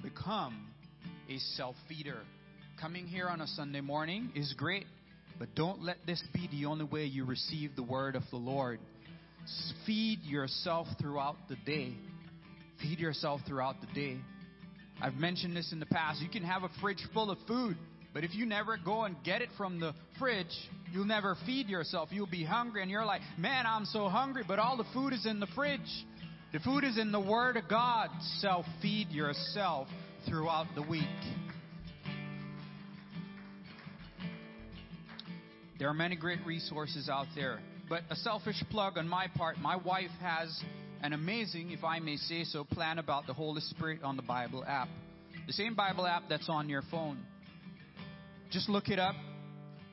Become 0.00 0.68
a 1.28 1.38
self 1.56 1.74
feeder. 1.88 2.20
Coming 2.80 3.06
here 3.06 3.28
on 3.28 3.40
a 3.40 3.48
Sunday 3.48 3.80
morning 3.80 4.30
is 4.36 4.54
great, 4.56 4.86
but 5.40 5.52
don't 5.56 5.82
let 5.82 5.96
this 6.06 6.22
be 6.32 6.48
the 6.52 6.66
only 6.66 6.84
way 6.84 7.04
you 7.04 7.24
receive 7.24 7.74
the 7.74 7.82
word 7.82 8.14
of 8.14 8.22
the 8.30 8.36
Lord. 8.36 8.78
Feed 9.86 10.22
yourself 10.22 10.86
throughout 11.00 11.36
the 11.48 11.56
day. 11.66 11.96
Feed 12.80 13.00
yourself 13.00 13.40
throughout 13.44 13.80
the 13.80 13.88
day. 13.88 14.18
I've 15.00 15.14
mentioned 15.14 15.56
this 15.56 15.72
in 15.72 15.80
the 15.80 15.86
past. 15.86 16.20
You 16.20 16.28
can 16.28 16.44
have 16.44 16.62
a 16.62 16.70
fridge 16.80 17.02
full 17.12 17.30
of 17.30 17.38
food, 17.46 17.76
but 18.14 18.24
if 18.24 18.34
you 18.34 18.46
never 18.46 18.76
go 18.84 19.04
and 19.04 19.16
get 19.24 19.42
it 19.42 19.48
from 19.56 19.80
the 19.80 19.94
fridge, 20.18 20.54
you'll 20.92 21.04
never 21.04 21.36
feed 21.46 21.68
yourself. 21.68 22.10
You'll 22.12 22.26
be 22.26 22.44
hungry, 22.44 22.82
and 22.82 22.90
you're 22.90 23.04
like, 23.04 23.22
man, 23.38 23.66
I'm 23.66 23.84
so 23.84 24.08
hungry, 24.08 24.44
but 24.46 24.58
all 24.58 24.76
the 24.76 24.86
food 24.92 25.12
is 25.12 25.26
in 25.26 25.40
the 25.40 25.48
fridge. 25.54 25.80
The 26.52 26.60
food 26.60 26.84
is 26.84 26.98
in 26.98 27.12
the 27.12 27.20
Word 27.20 27.56
of 27.56 27.68
God. 27.68 28.10
Self 28.38 28.66
feed 28.82 29.08
yourself 29.10 29.88
throughout 30.28 30.66
the 30.74 30.82
week. 30.82 31.02
There 35.78 35.88
are 35.88 35.94
many 35.94 36.14
great 36.14 36.44
resources 36.46 37.08
out 37.08 37.26
there. 37.34 37.58
But 37.88 38.02
a 38.08 38.16
selfish 38.16 38.62
plug 38.70 38.98
on 38.98 39.08
my 39.08 39.26
part, 39.36 39.58
my 39.58 39.76
wife 39.76 40.10
has 40.20 40.48
an 41.02 41.12
amazing, 41.12 41.72
if 41.72 41.82
I 41.82 41.98
may 41.98 42.16
say 42.16 42.44
so, 42.44 42.64
plan 42.64 42.98
about 42.98 43.26
the 43.26 43.34
Holy 43.34 43.60
Spirit 43.60 44.02
on 44.04 44.16
the 44.16 44.22
Bible 44.22 44.64
app. 44.64 44.88
The 45.46 45.52
same 45.52 45.74
Bible 45.74 46.06
app 46.06 46.24
that's 46.28 46.48
on 46.48 46.68
your 46.68 46.82
phone. 46.90 47.18
Just 48.50 48.68
look 48.68 48.88
it 48.88 49.00
up. 49.00 49.16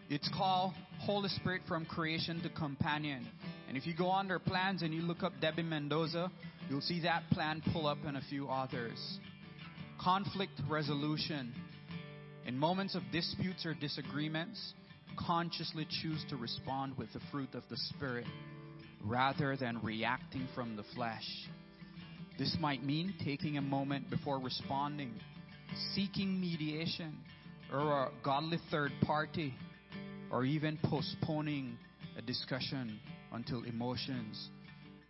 It's 0.10 0.30
called 0.36 0.74
Holy 1.00 1.30
Spirit 1.30 1.64
from 1.68 1.86
Creation 1.86 2.42
to 2.44 2.50
Companion. 2.50 3.28
And 3.68 3.76
if 3.76 3.88
you 3.88 3.96
go 3.96 4.12
under 4.12 4.38
plans 4.38 4.84
and 4.84 4.94
you 4.94 5.02
look 5.02 5.24
up 5.24 5.34
Debbie 5.42 5.64
Mendoza, 5.64 6.32
you'll 6.70 6.82
see 6.82 7.02
that 7.02 7.24
plan 7.32 7.64
pull 7.74 7.88
up 7.88 7.98
and 8.06 8.18
a 8.18 8.22
few 8.30 8.48
others. 8.48 9.20
Conflict 10.00 10.62
resolution. 10.70 11.54
In 12.46 12.58
moments 12.58 12.96
of 12.96 13.02
disputes 13.12 13.66
or 13.66 13.74
disagreements, 13.74 14.74
consciously 15.18 15.88
choose 16.02 16.24
to 16.30 16.36
respond 16.36 16.98
with 16.98 17.12
the 17.14 17.20
fruit 17.32 17.54
of 17.54 17.64
the 17.70 17.78
Spirit 17.78 18.26
rather 19.04 19.56
than 19.56 19.80
reacting 19.82 20.48
from 20.56 20.76
the 20.76 20.84
flesh. 20.96 21.28
This 22.38 22.56
might 22.60 22.84
mean 22.84 23.14
taking 23.24 23.58
a 23.58 23.62
moment 23.62 24.10
before 24.10 24.40
responding, 24.40 25.14
seeking 25.94 26.40
mediation 26.40 27.18
or 27.72 28.06
a 28.06 28.12
godly 28.24 28.60
third 28.72 28.92
party, 29.06 29.54
or 30.32 30.46
even 30.46 30.80
postponing 30.86 31.78
a 32.18 32.22
discussion 32.22 33.00
until 33.34 33.64
emotions 33.64 34.50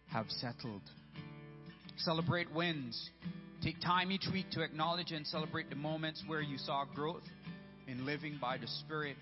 have 0.07 0.25
settled. 0.29 0.81
Celebrate 1.97 2.51
wins. 2.53 3.09
Take 3.61 3.81
time 3.81 4.11
each 4.11 4.25
week 4.31 4.49
to 4.51 4.61
acknowledge 4.61 5.11
and 5.11 5.27
celebrate 5.27 5.69
the 5.69 5.75
moments 5.75 6.23
where 6.27 6.41
you 6.41 6.57
saw 6.57 6.85
growth 6.95 7.23
in 7.87 8.05
living 8.05 8.37
by 8.41 8.57
the 8.57 8.67
Spirit. 8.67 9.17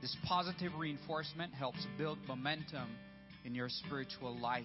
This 0.00 0.16
positive 0.24 0.72
reinforcement 0.78 1.52
helps 1.52 1.84
build 1.98 2.18
momentum 2.28 2.88
in 3.46 3.54
your 3.54 3.68
spiritual 3.68 4.36
life. 4.38 4.64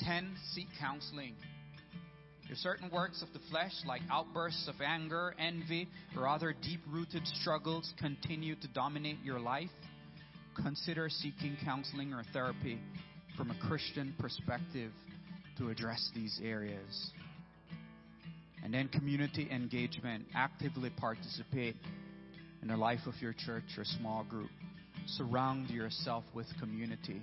10. 0.00 0.36
Seek 0.52 0.68
counseling. 0.78 1.34
If 2.50 2.58
certain 2.58 2.90
works 2.90 3.22
of 3.22 3.32
the 3.32 3.38
flesh, 3.50 3.72
like 3.86 4.02
outbursts 4.10 4.68
of 4.68 4.74
anger, 4.84 5.34
envy, 5.38 5.88
or 6.14 6.28
other 6.28 6.54
deep 6.62 6.80
rooted 6.90 7.26
struggles, 7.26 7.90
continue 7.98 8.54
to 8.56 8.68
dominate 8.68 9.16
your 9.24 9.40
life, 9.40 9.70
consider 10.62 11.08
seeking 11.08 11.56
counseling 11.64 12.12
or 12.12 12.22
therapy 12.34 12.78
from 13.38 13.50
a 13.50 13.58
Christian 13.66 14.14
perspective 14.18 14.92
to 15.56 15.70
address 15.70 16.10
these 16.14 16.38
areas. 16.44 17.12
And 18.62 18.74
then 18.74 18.88
community 18.88 19.48
engagement. 19.50 20.26
Actively 20.34 20.90
participate 20.90 21.76
in 22.60 22.68
the 22.68 22.76
life 22.76 23.00
of 23.06 23.14
your 23.20 23.32
church 23.32 23.64
or 23.78 23.84
small 23.84 24.24
group. 24.24 24.50
Surround 25.06 25.70
yourself 25.70 26.24
with 26.34 26.46
community. 26.60 27.20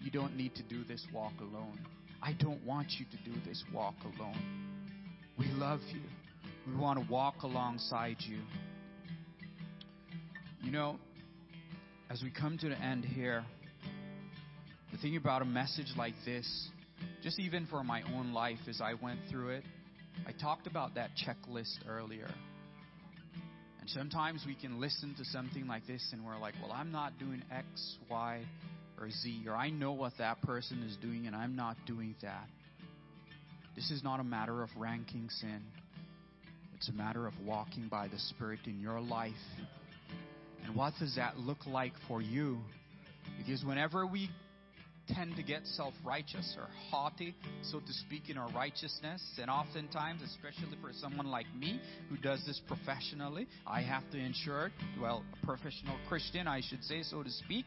You 0.00 0.10
don't 0.10 0.36
need 0.36 0.54
to 0.56 0.62
do 0.62 0.84
this 0.84 1.04
walk 1.12 1.32
alone. 1.40 1.78
I 2.22 2.32
don't 2.34 2.64
want 2.64 2.88
you 2.98 3.06
to 3.10 3.30
do 3.30 3.36
this 3.46 3.62
walk 3.72 3.94
alone. 4.04 4.40
We 5.38 5.46
love 5.46 5.80
you. 5.92 6.00
We 6.66 6.76
want 6.76 6.98
to 6.98 7.12
walk 7.12 7.42
alongside 7.42 8.16
you. 8.20 8.38
You 10.62 10.72
know, 10.72 10.98
as 12.10 12.22
we 12.22 12.30
come 12.30 12.58
to 12.58 12.68
the 12.68 12.78
end 12.78 13.04
here, 13.04 13.44
the 14.92 14.98
thing 14.98 15.16
about 15.16 15.42
a 15.42 15.44
message 15.44 15.92
like 15.96 16.14
this, 16.24 16.68
just 17.22 17.38
even 17.38 17.66
for 17.66 17.84
my 17.84 18.02
own 18.14 18.32
life 18.32 18.58
as 18.68 18.80
I 18.80 18.94
went 18.94 19.20
through 19.30 19.50
it, 19.50 19.64
I 20.26 20.32
talked 20.32 20.66
about 20.66 20.94
that 20.94 21.10
checklist 21.26 21.78
earlier. 21.88 22.30
And 23.86 23.92
sometimes 23.92 24.42
we 24.44 24.56
can 24.56 24.80
listen 24.80 25.14
to 25.16 25.24
something 25.26 25.68
like 25.68 25.86
this 25.86 26.04
and 26.12 26.26
we're 26.26 26.36
like, 26.40 26.54
well, 26.60 26.72
I'm 26.72 26.90
not 26.90 27.20
doing 27.20 27.40
X, 27.52 27.66
Y, 28.10 28.42
or 28.98 29.08
Z, 29.08 29.44
or 29.46 29.54
I 29.54 29.70
know 29.70 29.92
what 29.92 30.14
that 30.18 30.42
person 30.42 30.82
is 30.82 30.96
doing 30.96 31.28
and 31.28 31.36
I'm 31.36 31.54
not 31.54 31.76
doing 31.86 32.16
that. 32.20 32.48
This 33.76 33.92
is 33.92 34.02
not 34.02 34.18
a 34.18 34.24
matter 34.24 34.64
of 34.64 34.70
ranking 34.76 35.28
sin, 35.40 35.62
it's 36.74 36.88
a 36.88 36.94
matter 36.94 37.28
of 37.28 37.34
walking 37.44 37.86
by 37.86 38.08
the 38.08 38.18
Spirit 38.18 38.58
in 38.66 38.80
your 38.80 39.00
life. 39.00 39.34
And 40.64 40.74
what 40.74 40.94
does 40.98 41.14
that 41.14 41.38
look 41.38 41.64
like 41.64 41.92
for 42.08 42.20
you? 42.20 42.58
Because 43.38 43.64
whenever 43.64 44.04
we 44.04 44.30
tend 45.08 45.36
to 45.36 45.42
get 45.42 45.66
self 45.66 45.94
righteous 46.04 46.56
or 46.58 46.68
haughty, 46.90 47.34
so 47.62 47.80
to 47.80 47.92
speak, 47.92 48.28
in 48.28 48.36
our 48.36 48.50
righteousness. 48.52 49.22
And 49.40 49.50
oftentimes, 49.50 50.22
especially 50.22 50.76
for 50.80 50.90
someone 50.92 51.26
like 51.26 51.46
me 51.58 51.80
who 52.08 52.16
does 52.16 52.44
this 52.46 52.60
professionally, 52.66 53.46
I 53.66 53.82
have 53.82 54.08
to 54.12 54.18
ensure, 54.18 54.70
well, 55.00 55.24
a 55.42 55.46
professional 55.46 55.96
Christian, 56.08 56.46
I 56.46 56.60
should 56.68 56.82
say, 56.84 57.02
so 57.02 57.22
to 57.22 57.30
speak, 57.30 57.64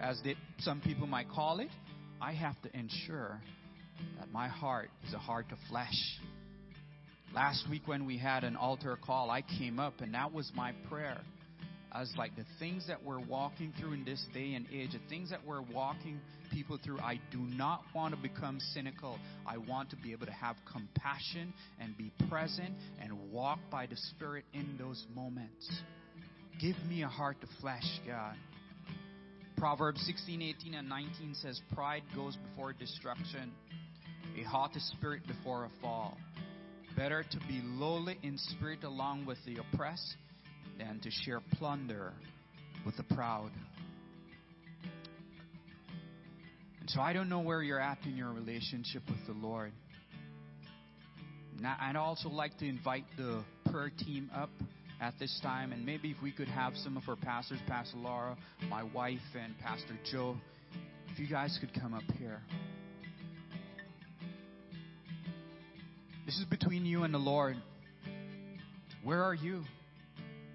as 0.00 0.20
they, 0.24 0.36
some 0.58 0.80
people 0.80 1.06
might 1.06 1.28
call 1.28 1.60
it, 1.60 1.68
I 2.20 2.32
have 2.32 2.60
to 2.62 2.76
ensure 2.76 3.40
that 4.18 4.30
my 4.32 4.48
heart 4.48 4.90
is 5.06 5.14
a 5.14 5.18
heart 5.18 5.46
of 5.52 5.58
flesh. 5.68 6.18
Last 7.34 7.68
week, 7.70 7.82
when 7.86 8.06
we 8.06 8.18
had 8.18 8.44
an 8.44 8.56
altar 8.56 8.98
call, 9.00 9.30
I 9.30 9.42
came 9.42 9.78
up, 9.78 10.00
and 10.00 10.14
that 10.14 10.32
was 10.32 10.50
my 10.54 10.72
prayer 10.88 11.20
as 11.92 12.12
like 12.16 12.36
the 12.36 12.44
things 12.58 12.86
that 12.86 13.02
we're 13.02 13.20
walking 13.20 13.72
through 13.78 13.92
in 13.92 14.04
this 14.04 14.24
day 14.32 14.54
and 14.54 14.66
age, 14.72 14.92
the 14.92 15.00
things 15.08 15.30
that 15.30 15.44
we're 15.44 15.62
walking 15.62 16.20
people 16.52 16.78
through, 16.82 16.98
I 17.00 17.20
do 17.32 17.38
not 17.38 17.82
want 17.94 18.14
to 18.14 18.20
become 18.20 18.58
cynical. 18.72 19.18
I 19.46 19.58
want 19.58 19.90
to 19.90 19.96
be 19.96 20.12
able 20.12 20.26
to 20.26 20.32
have 20.32 20.56
compassion 20.70 21.52
and 21.80 21.96
be 21.96 22.12
present 22.28 22.74
and 23.02 23.30
walk 23.32 23.58
by 23.70 23.86
the 23.86 23.96
Spirit 23.96 24.44
in 24.52 24.76
those 24.78 25.04
moments. 25.14 25.68
Give 26.60 26.76
me 26.88 27.02
a 27.02 27.08
heart 27.08 27.38
of 27.42 27.48
flesh, 27.60 28.00
God. 28.06 28.36
Proverbs 29.56 30.00
16, 30.06 30.40
18, 30.40 30.74
and 30.74 30.88
19 30.88 31.34
says, 31.34 31.60
Pride 31.74 32.02
goes 32.14 32.36
before 32.36 32.72
destruction, 32.72 33.52
a 34.38 34.42
haughty 34.44 34.80
spirit 34.80 35.22
before 35.26 35.64
a 35.64 35.70
fall. 35.82 36.16
Better 36.96 37.24
to 37.30 37.38
be 37.48 37.60
lowly 37.62 38.18
in 38.22 38.38
spirit 38.38 38.84
along 38.84 39.26
with 39.26 39.38
the 39.44 39.56
oppressed 39.56 40.16
than 40.80 40.98
to 41.00 41.10
share 41.24 41.40
plunder 41.58 42.12
with 42.86 42.96
the 42.96 43.02
proud. 43.14 43.50
And 46.80 46.88
so 46.88 47.00
I 47.00 47.12
don't 47.12 47.28
know 47.28 47.40
where 47.40 47.62
you're 47.62 47.80
at 47.80 47.98
in 48.04 48.16
your 48.16 48.32
relationship 48.32 49.02
with 49.06 49.26
the 49.26 49.46
Lord. 49.46 49.72
Now, 51.60 51.76
I'd 51.78 51.96
also 51.96 52.30
like 52.30 52.56
to 52.58 52.66
invite 52.66 53.04
the 53.18 53.44
prayer 53.70 53.90
team 53.90 54.30
up 54.34 54.48
at 55.00 55.14
this 55.18 55.38
time, 55.42 55.72
and 55.72 55.84
maybe 55.84 56.10
if 56.10 56.16
we 56.22 56.32
could 56.32 56.48
have 56.48 56.74
some 56.76 56.96
of 56.96 57.02
our 57.08 57.16
pastors, 57.16 57.58
Pastor 57.66 57.98
Laura, 57.98 58.36
my 58.68 58.82
wife, 58.82 59.18
and 59.38 59.58
Pastor 59.58 59.98
Joe, 60.10 60.36
if 61.12 61.18
you 61.18 61.26
guys 61.26 61.58
could 61.60 61.78
come 61.78 61.92
up 61.92 62.02
here. 62.18 62.40
This 66.24 66.38
is 66.38 66.44
between 66.44 66.86
you 66.86 67.02
and 67.02 67.12
the 67.12 67.18
Lord. 67.18 67.56
Where 69.02 69.22
are 69.22 69.34
you 69.34 69.64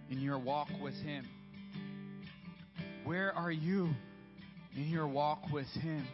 in 0.10 0.22
your 0.22 0.40
walk 0.40 0.70
with 0.82 0.96
Him? 0.96 1.28
Where 3.04 3.32
are 3.34 3.52
you 3.52 3.90
in 4.76 4.90
your 4.90 5.08
walk 5.08 5.44
with 5.52 5.68
Him? 5.82 6.08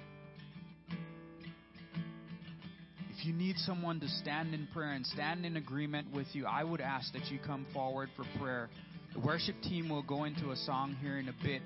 If 3.18 3.26
you 3.26 3.34
need 3.34 3.58
someone 3.58 4.00
to 4.00 4.08
stand 4.08 4.54
in 4.54 4.68
prayer 4.74 4.94
and 4.94 5.06
stand 5.06 5.46
in 5.46 5.56
agreement 5.56 6.08
with 6.14 6.28
you, 6.34 6.48
I 6.48 6.64
would 6.64 6.82
ask 6.82 7.14
that 7.14 7.28
you 7.28 7.38
come 7.46 7.68
forward 7.74 8.10
for 8.16 8.26
prayer. 8.40 8.70
The 9.14 9.20
worship 9.20 9.62
team 9.62 9.90
will 9.90 10.02
go 10.02 10.24
into 10.24 10.52
a 10.52 10.56
song 10.56 10.96
here 11.02 11.20
in 11.20 11.30
a 11.30 11.36
bit. 11.44 11.62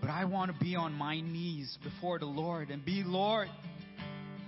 But 0.00 0.08
I 0.08 0.24
want 0.24 0.50
to 0.50 0.64
be 0.64 0.76
on 0.76 0.94
my 0.94 1.20
knees 1.20 1.76
before 1.84 2.18
the 2.18 2.26
Lord 2.26 2.70
and 2.70 2.82
be, 2.82 3.02
Lord, 3.04 3.48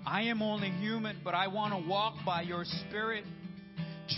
I 0.07 0.23
am 0.23 0.41
only 0.41 0.71
human, 0.71 1.19
but 1.23 1.35
I 1.35 1.49
want 1.49 1.75
to 1.75 1.89
walk 1.89 2.15
by 2.25 2.43
your 2.43 2.65
Spirit. 2.65 3.25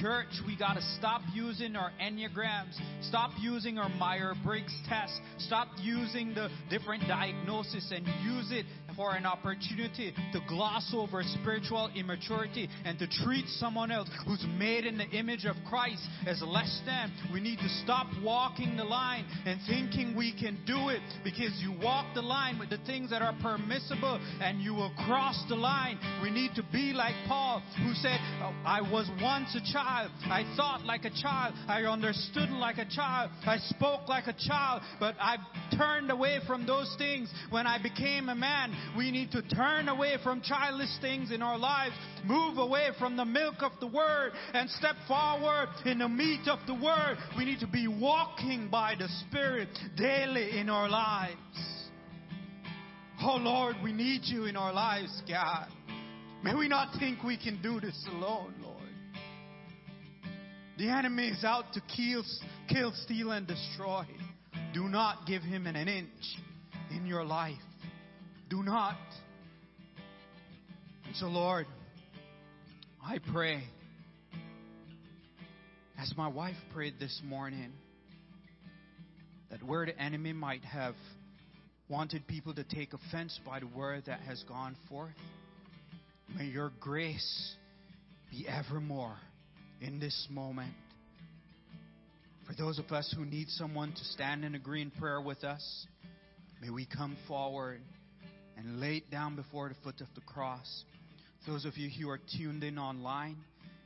Church, 0.01 0.29
we 0.47 0.57
got 0.57 0.75
to 0.75 0.83
stop 0.99 1.21
using 1.33 1.77
our 1.77 1.93
Enneagrams, 2.03 2.75
stop 3.03 3.31
using 3.41 3.79
our 3.79 3.89
Meyer 3.91 4.35
Briggs 4.45 4.75
test, 4.89 5.13
stop 5.39 5.69
using 5.81 6.35
the 6.35 6.49
different 6.71 7.07
diagnosis 7.07 7.93
and 7.95 8.07
use 8.25 8.51
it 8.51 8.67
for 8.97 9.15
an 9.15 9.27
opportunity 9.27 10.13
to 10.33 10.41
gloss 10.49 10.93
over 10.95 11.23
spiritual 11.23 11.91
immaturity 11.95 12.69
and 12.85 12.99
to 12.99 13.07
treat 13.07 13.47
someone 13.49 13.91
else 13.91 14.09
who's 14.27 14.45
made 14.59 14.85
in 14.85 14.99
the 14.99 15.09
image 15.11 15.45
of 15.45 15.57
Christ 15.69 16.03
as 16.27 16.43
less 16.43 16.81
than. 16.87 17.13
We 17.33 17.41
need 17.41 17.59
to 17.59 17.69
stop 17.83 18.07
walking 18.23 18.77
the 18.77 18.85
line 18.85 19.25
and 19.47 19.61
thinking 19.69 20.17
we 20.17 20.33
can 20.39 20.59
do 20.67 20.89
it 20.89 21.03
because 21.23 21.53
you 21.61 21.75
walk 21.83 22.15
the 22.15 22.23
line 22.23 22.59
with 22.59 22.71
the 22.71 22.79
things 22.87 23.11
that 23.11 23.23
are 23.23 23.35
permissible 23.41 24.21
and 24.41 24.61
you 24.61 24.75
will 24.75 24.93
cross 25.07 25.43
the 25.49 25.57
line. 25.57 25.99
We 26.23 26.31
need 26.31 26.53
to 26.57 26.63
be 26.73 26.93
like 26.93 27.15
Paul 27.27 27.63
who 27.83 27.95
said, 27.95 28.19
oh, 28.43 28.55
I 28.65 28.81
was 28.81 29.11
once 29.23 29.55
a 29.55 29.73
child. 29.73 30.11
I 30.25 30.45
thought 30.57 30.85
like 30.85 31.05
a 31.05 31.11
child. 31.11 31.55
I 31.69 31.83
understood 31.83 32.51
like 32.51 32.79
a 32.79 32.87
child. 32.89 33.31
I 33.47 33.59
spoke 33.59 34.09
like 34.09 34.27
a 34.27 34.35
child, 34.47 34.83
but 35.01 35.15
I 35.21 35.37
turned 35.77 36.11
away 36.11 36.41
from 36.47 36.67
those 36.67 36.95
things 36.99 37.33
when 37.51 37.67
I 37.67 37.83
became 37.83 38.29
a 38.29 38.35
man. 38.35 38.75
We 38.97 39.11
need 39.11 39.31
to 39.33 39.43
turn 39.43 39.89
away 39.89 40.17
from 40.23 40.41
childish 40.41 40.91
things 41.01 41.31
in 41.31 41.43
our 41.43 41.59
lives, 41.59 41.95
move 42.25 42.59
away 42.59 42.89
from 42.99 43.17
the 43.17 43.25
milk 43.25 43.57
of 43.61 43.73
the 43.81 43.87
Word, 43.87 44.33
and 44.53 44.69
step 44.71 44.97
forward 45.07 45.69
in 45.85 45.99
the 45.99 46.09
meat 46.09 46.49
of 46.49 46.59
the 46.67 46.75
Word. 46.75 47.17
We 47.37 47.45
need 47.45 47.61
to 47.61 47.67
be 47.67 47.89
walking 47.89 48.69
by 48.71 48.95
the 48.99 49.09
Spirit 49.29 49.69
daily 49.97 50.59
in 50.59 50.69
our 50.69 50.89
lives. 50.89 51.39
Oh 53.23 53.37
Lord, 53.37 53.77
we 53.83 53.93
need 53.93 54.23
you 54.25 54.45
in 54.45 54.57
our 54.57 54.73
lives, 54.73 55.23
God. 55.29 55.69
May 56.43 56.55
we 56.55 56.69
not 56.69 56.99
think 56.99 57.23
we 57.23 57.39
can 57.39 57.63
do 57.63 57.81
this 57.81 58.05
alone, 58.11 58.55
Lord. 58.63 58.75
The 60.77 60.89
enemy 60.89 61.29
is 61.29 61.45
out 61.45 61.73
to 61.73 61.81
kill, 61.97 62.23
kill, 62.69 62.93
steal, 63.05 63.31
and 63.31 63.47
destroy. 63.47 64.05
Do 64.75 64.89
not 64.89 65.25
give 65.25 65.43
him 65.43 65.69
an 65.69 65.77
inch 65.77 66.09
in 66.91 67.07
your 67.07 67.25
life. 67.25 67.55
Do 68.51 68.65
not. 68.65 68.97
And 71.07 71.15
so, 71.15 71.27
Lord, 71.27 71.67
I 73.01 73.19
pray, 73.33 73.63
as 75.97 76.13
my 76.17 76.27
wife 76.27 76.57
prayed 76.73 76.95
this 76.99 77.23
morning, 77.25 77.73
that 79.49 79.63
where 79.63 79.87
the 79.87 79.97
enemy 79.97 80.33
might 80.33 80.65
have 80.65 80.97
wanted 81.89 82.27
people 82.27 82.53
to 82.55 82.65
take 82.65 82.95
offense 82.95 83.39
by 83.47 83.61
the 83.61 83.69
word 83.69 84.03
that 84.07 84.23
has 84.23 84.43
gone 84.49 84.77
forth, 84.89 85.15
may 86.37 86.47
your 86.47 86.73
grace 86.81 87.55
be 88.29 88.45
evermore 88.49 89.19
in 89.81 90.01
this 90.01 90.27
moment. 90.29 90.73
For 92.47 92.55
those 92.55 92.79
of 92.79 92.93
us 92.93 93.13
who 93.17 93.25
need 93.25 93.49
someone 93.49 93.93
to 93.93 94.05
stand 94.05 94.45
and 94.45 94.55
agree 94.55 94.83
in 94.83 94.91
prayer 94.91 95.21
with 95.21 95.45
us, 95.45 95.87
may 96.61 96.69
we 96.69 96.85
come 96.85 97.17
forward 97.27 97.81
and 98.59 98.81
lay 98.81 98.97
it 98.97 99.11
down 99.11 99.35
before 99.35 99.71
the 99.71 99.75
foot 99.83 100.01
of 100.03 100.09
the 100.15 100.21
cross. 100.21 100.85
Those 101.47 101.65
of 101.65 101.79
you 101.79 101.89
who 101.89 102.11
are 102.11 102.21
tuned 102.37 102.63
in 102.63 102.79
online, 102.79 103.37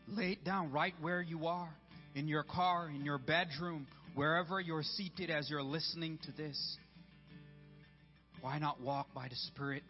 lay 0.08 0.32
it 0.32 0.44
down 0.44 0.72
right 0.72 0.94
where 1.00 1.22
you 1.22 1.46
are 1.46 1.70
in 2.14 2.26
your 2.26 2.42
car, 2.42 2.88
in 2.88 3.04
your 3.04 3.18
bedroom, 3.18 3.86
wherever 4.16 4.60
you're 4.60 4.82
seated 4.82 5.30
as 5.30 5.48
you're 5.48 5.62
listening 5.62 6.18
to 6.24 6.32
this. 6.32 6.76
Why 8.40 8.58
not 8.58 8.80
walk 8.80 9.14
by 9.14 9.28
the 9.28 9.36
Spirit 9.36 9.84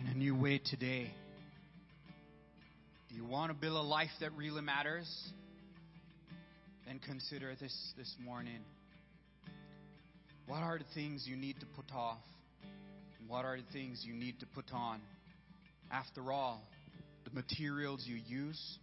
in 0.00 0.06
a 0.06 0.14
new 0.14 0.36
way 0.36 0.60
today? 0.64 1.10
Do 3.08 3.16
you 3.16 3.24
want 3.24 3.50
to 3.50 3.58
build 3.58 3.76
a 3.76 3.88
life 3.88 4.10
that 4.20 4.32
really 4.36 4.62
matters? 4.62 5.08
Then 6.86 7.00
consider 7.04 7.52
this 7.60 7.76
this 7.98 8.14
morning. 8.24 8.60
What 10.46 10.62
are 10.62 10.78
the 10.78 10.84
things 10.94 11.24
you 11.26 11.36
need 11.36 11.58
to 11.58 11.66
put 11.66 11.92
off? 11.92 12.20
What 13.26 13.44
are 13.44 13.56
the 13.56 13.72
things 13.72 14.04
you 14.06 14.14
need 14.14 14.38
to 14.38 14.46
put 14.46 14.72
on? 14.72 15.00
After 15.90 16.30
all, 16.30 16.62
the 17.24 17.30
materials 17.32 18.04
you 18.06 18.20
use 18.24 18.78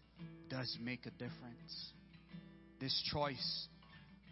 does 0.49 0.77
make 0.83 1.05
a 1.05 1.11
difference. 1.11 1.91
This 2.81 3.01
choice, 3.13 3.67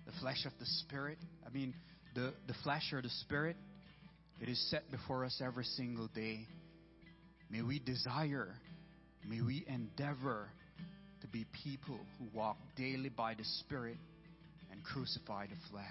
the 0.05 0.11
flesh 0.19 0.45
of 0.45 0.51
the 0.59 0.65
spirit, 0.65 1.17
I 1.47 1.49
mean, 1.49 1.74
the, 2.13 2.34
the 2.47 2.55
flesh 2.63 2.91
or 2.91 3.01
the 3.01 3.09
spirit, 3.22 3.55
it 4.41 4.49
is 4.49 4.69
set 4.69 4.91
before 4.91 5.24
us 5.24 5.41
every 5.41 5.63
single 5.63 6.09
day. 6.13 6.45
May 7.49 7.61
we 7.61 7.80
desire, 7.80 8.53
may 9.26 9.39
we 9.41 9.63
endeavor 9.65 10.49
be 11.32 11.45
people 11.63 11.99
who 12.19 12.38
walk 12.38 12.57
daily 12.75 13.09
by 13.09 13.34
the 13.34 13.43
Spirit 13.59 13.97
and 14.71 14.84
crucify 14.84 15.45
the 15.47 15.55
flesh. 15.69 15.86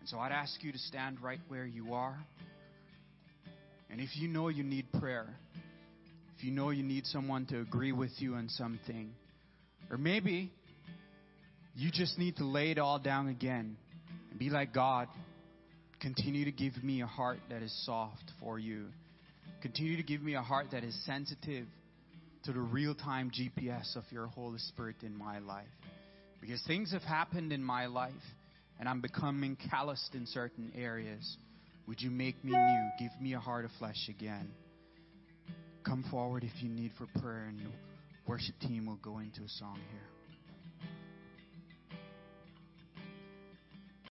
And 0.00 0.08
so 0.08 0.18
I'd 0.18 0.32
ask 0.32 0.62
you 0.62 0.72
to 0.72 0.78
stand 0.78 1.20
right 1.22 1.40
where 1.48 1.66
you 1.66 1.94
are. 1.94 2.18
And 3.90 4.00
if 4.00 4.10
you 4.14 4.28
know 4.28 4.48
you 4.48 4.62
need 4.62 4.90
prayer, 4.92 5.26
if 6.38 6.44
you 6.44 6.52
know 6.52 6.70
you 6.70 6.82
need 6.82 7.06
someone 7.06 7.46
to 7.46 7.60
agree 7.60 7.92
with 7.92 8.12
you 8.18 8.34
on 8.34 8.48
something, 8.48 9.10
or 9.90 9.98
maybe 9.98 10.50
you 11.74 11.90
just 11.90 12.18
need 12.18 12.36
to 12.36 12.44
lay 12.44 12.70
it 12.70 12.78
all 12.78 12.98
down 12.98 13.28
again 13.28 13.76
and 14.30 14.38
be 14.38 14.50
like 14.50 14.72
God. 14.72 15.08
Continue 16.00 16.46
to 16.46 16.52
give 16.52 16.82
me 16.82 17.02
a 17.02 17.06
heart 17.06 17.38
that 17.50 17.62
is 17.62 17.84
soft 17.84 18.24
for 18.40 18.58
you. 18.58 18.86
Continue 19.60 19.96
to 19.96 20.02
give 20.02 20.22
me 20.22 20.34
a 20.34 20.40
heart 20.40 20.66
that 20.72 20.82
is 20.82 20.98
sensitive 21.04 21.66
to 22.44 22.52
the 22.52 22.60
real 22.60 22.94
time 22.94 23.30
GPS 23.30 23.96
of 23.96 24.04
your 24.10 24.26
Holy 24.26 24.58
Spirit 24.58 24.96
in 25.02 25.16
my 25.16 25.38
life. 25.38 25.66
Because 26.40 26.62
things 26.66 26.92
have 26.92 27.02
happened 27.02 27.52
in 27.52 27.62
my 27.62 27.86
life 27.86 28.12
and 28.78 28.88
I'm 28.88 29.00
becoming 29.00 29.56
calloused 29.70 30.14
in 30.14 30.26
certain 30.26 30.72
areas. 30.74 31.36
Would 31.86 32.00
you 32.00 32.10
make 32.10 32.42
me 32.42 32.52
new? 32.52 32.90
Give 32.98 33.10
me 33.20 33.34
a 33.34 33.38
heart 33.38 33.66
of 33.66 33.70
flesh 33.78 34.08
again. 34.08 34.48
Come 35.84 36.04
forward 36.10 36.44
if 36.44 36.62
you 36.62 36.68
need 36.68 36.92
for 36.96 37.06
prayer, 37.20 37.46
and 37.48 37.58
the 37.58 37.70
worship 38.26 38.54
team 38.60 38.86
will 38.86 38.96
go 38.96 39.18
into 39.18 39.42
a 39.42 39.48
song 39.48 39.78
here. 39.90 40.09